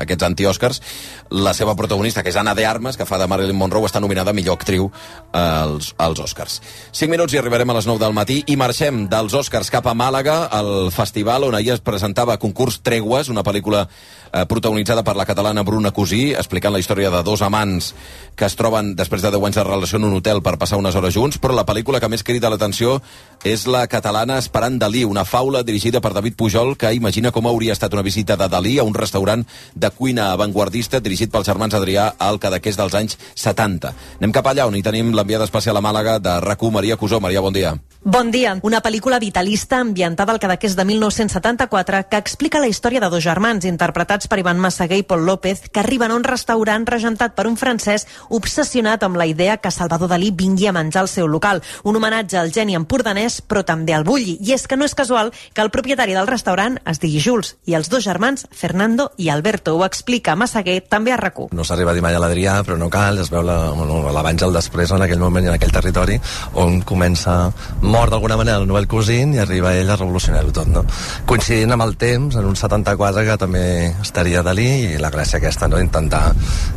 [0.04, 0.82] aquests anti-Oscars,
[1.30, 4.34] la seva protagonista, que és Anna de Armas, que fa de Marilyn Monroe, està nominada
[4.36, 6.58] millor actriu eh, als, als Oscars.
[6.92, 9.96] 5 minuts i arribarem a les 9 del matí i marxem dels Oscars cap a
[9.96, 15.24] Màlaga, al festival on ahir es presentava concurs Tregues, una pel·lícula eh, protagonitzada per la
[15.24, 17.94] catalana Bruna Cosí, explicant la història de dos amants
[18.36, 20.96] que es troben després de 10 anys de relació en un hotel per passar unes
[20.96, 22.98] hores junts, però la pel·lícula que més crida l'atenció
[23.44, 27.72] és la catalana Esperant Dalí, una faula dirigida per David Pujol que imagina com hauria
[27.76, 29.44] estat una visita de Dalí a un restaurant
[29.74, 33.94] de cuina avantguardista dirigit pels germans Adrià al Cadaqués dels anys 70.
[34.18, 37.20] Anem cap allà on hi tenim l'enviada especial a Màlaga de rac Maria Cusó.
[37.20, 37.76] Maria, bon dia.
[38.02, 38.54] Bon dia.
[38.62, 43.66] Una pel·lícula vitalista ambientada al Cadaqués de 1974 que explica la història de dos germans
[43.68, 47.58] interpretats per Ivan Massaguer i Pol López que arriben a un restaurant regentat per un
[47.60, 51.60] francès obsessionat amb la idea que Salvador Dalí vingui a menjar al seu local.
[51.84, 54.38] Un homenatge al geni empordanès, però també al bulli.
[54.40, 57.76] I és que no és casual que el propietari del restaurant es digui Jules i
[57.78, 59.76] els dos germans, Fernando i Alberto.
[59.76, 62.90] Ho explica Massaguer també a rac No s'arriba a dir mai a l'Adrià, però no
[62.90, 66.18] cal, es veu l'abans i el després en aquell moment i en aquell territori
[66.60, 67.36] on comença
[67.82, 70.84] mort d'alguna manera el Noel Cousin i arriba ell a revolucionar-ho tot, no?
[71.26, 73.64] Coincidint amb el temps, en un 74 que també
[74.02, 75.80] estaria Dalí i la gràcia aquesta, no?
[75.80, 76.30] Intentar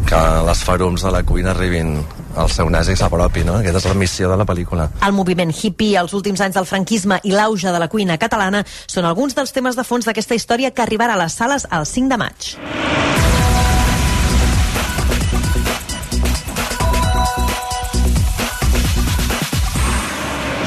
[0.10, 1.98] que les farums de la cuina arribin
[2.36, 3.60] al seu nas i s'apropi, no?
[3.62, 4.88] Aquesta és la missió de la pel·lícula.
[5.06, 9.05] El moviment hippie, els últims anys del franquisme i l'auge de la cuina catalana són
[9.05, 12.21] alguns dels temes de fons d'aquesta història que arribarà a les sales el 5 de
[12.26, 12.53] maig.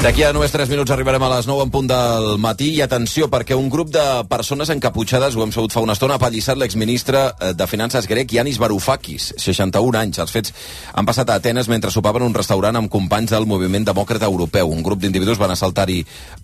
[0.07, 3.25] D'aquí a només 3 minuts arribarem a les 9 en punt del matí i atenció
[3.27, 7.25] perquè un grup de persones encaputxades, ho hem sabut fa una estona, ha pallissat l'exministre
[7.27, 10.21] eh, de Finances grec Yanis Varoufakis, 61 anys.
[10.23, 10.53] Els fets
[10.93, 14.71] han passat a Atenes mentre sopaven un restaurant amb companys del moviment demòcrata europeu.
[14.71, 15.97] Un grup d'individus van assaltar-hi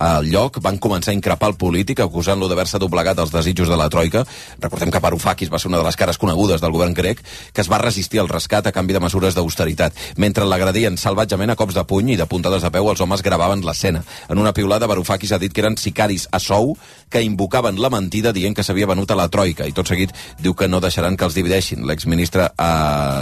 [0.09, 3.88] al lloc, van començar a increpar el polític acusant-lo d'haver-se doblegat als desitjos de la
[3.88, 4.26] Troika.
[4.59, 7.72] Recordem que Varoufakis va ser una de les cares conegudes del govern grec que es
[7.72, 9.95] va resistir al rescat a canvi de mesures d'austeritat.
[10.20, 13.53] Mentre l'agredien salvatjament a cops de puny i de puntades de peu, els homes gravaven
[13.62, 14.01] l'escena.
[14.30, 16.74] En una piulada, Varoufakis ha dit que eren sicaris a sou
[17.14, 20.56] que invocaven la mentida dient que s'havia venut a la Troika i tot seguit diu
[20.58, 21.86] que no deixaran que els divideixin.
[21.86, 22.72] L'exministre ha,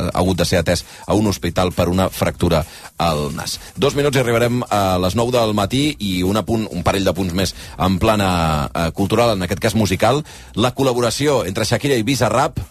[0.07, 2.63] ha hagut de ser atès a un hospital per una fractura
[2.97, 3.59] al nas.
[3.75, 7.15] Dos minuts i arribarem a les 9 del matí i un, apunt, un parell de
[7.17, 8.31] punts més en plana
[8.71, 10.23] eh, cultural, en aquest cas musical.
[10.55, 12.61] La col·laboració entre Shakira i Bizarrap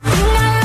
[0.00, 0.59] que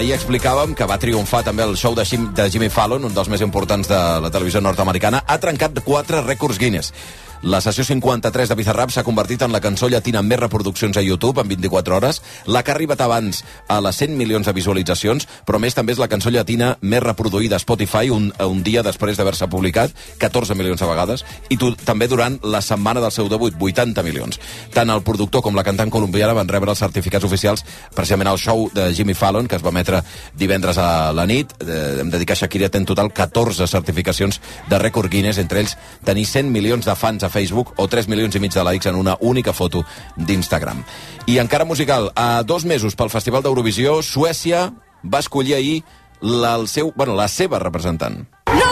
[0.00, 3.28] ahir explicàvem que va triomfar també el show de, Jim, de Jimmy Fallon, un dels
[3.28, 6.94] més importants de la televisió nord-americana, ha trencat quatre rècords Guinness.
[7.42, 11.00] La sessió 53 de Bizarrap s'ha convertit en la cançó llatina amb més reproduccions a
[11.00, 15.24] YouTube en 24 hores, la que ha arribat abans a les 100 milions de visualitzacions,
[15.48, 19.16] però més també és la cançó llatina més reproduïda a Spotify un, un dia després
[19.16, 23.56] d'haver-se publicat, 14 milions de vegades, i tu, també durant la setmana del seu debut,
[23.56, 24.36] 80 milions.
[24.76, 27.64] Tant el productor com la cantant colombiana van rebre els certificats oficials
[27.96, 30.02] precisament al show de Jimmy Fallon, que es va emetre
[30.36, 31.56] divendres a la nit.
[31.64, 35.64] Eh, hem de dir que Shakira té en total 14 certificacions de rècord Guinness, entre
[35.64, 38.90] ells tenir 100 milions de fans a Facebook o 3 milions i mig de likes
[38.90, 39.84] en una única foto
[40.16, 40.84] d'Instagram.
[41.26, 44.68] I encara musical, a dos mesos pel Festival d'Eurovisió, Suècia
[45.04, 45.80] va escollir ahir
[46.20, 48.26] la, el seu, bueno, la seva representant.
[48.50, 48.69] És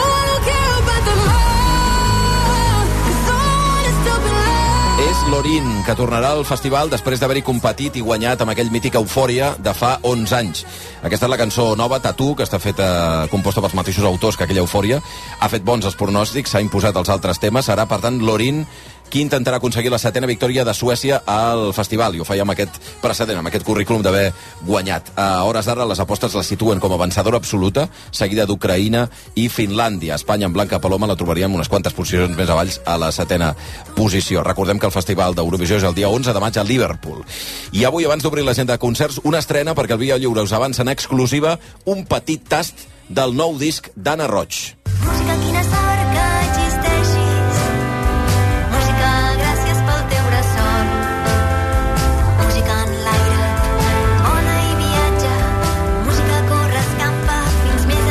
[5.39, 9.71] Lorin, que tornarà al festival després d'haver-hi competit i guanyat amb aquell mític Eufòria de
[9.71, 10.65] fa 11 anys.
[10.99, 12.89] Aquesta és la cançó nova, Tatu, que està feta,
[13.31, 14.99] composta pels mateixos autors que aquella Eufòria.
[15.39, 17.71] Ha fet bons els pronòstics, s'ha imposat els altres temes.
[17.71, 18.65] Serà, per tant, Lorin
[19.09, 22.77] qui intentarà aconseguir la setena victòria de Suècia al festival, i ho feia amb aquest
[23.01, 24.29] precedent, amb aquest currículum d'haver
[24.67, 25.11] guanyat.
[25.17, 30.15] A hores d'ara les apostes la situen com a vencedora absoluta, seguida d'Ucraïna i Finlàndia.
[30.15, 33.53] Espanya en Blanca Paloma la trobaríem unes quantes posicions més avalls a la setena
[33.97, 34.43] posició.
[34.45, 37.25] Recordem que el Festival d'Eurovisió és el dia 11 de maig a Liverpool.
[37.73, 40.85] I avui, abans d'obrir l'agenda de concerts, una estrena perquè el Via Lliure us avança
[40.85, 44.75] en exclusiva un petit tast del nou disc d'Anna Roig.
[44.99, 45.48] Música,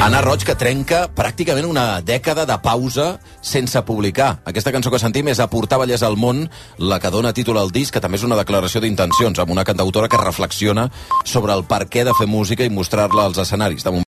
[0.08, 4.38] Anna Roig, que trenca pràcticament una dècada de pausa sense publicar.
[4.48, 6.46] Aquesta cançó que sentim és Aportar ballers al món,
[6.80, 10.08] la que dona títol al disc, que també és una declaració d'intencions, amb una cantautora
[10.08, 10.86] que reflexiona
[11.28, 13.84] sobre el per què de fer música i mostrar-la als escenaris.
[13.84, 13.96] De moment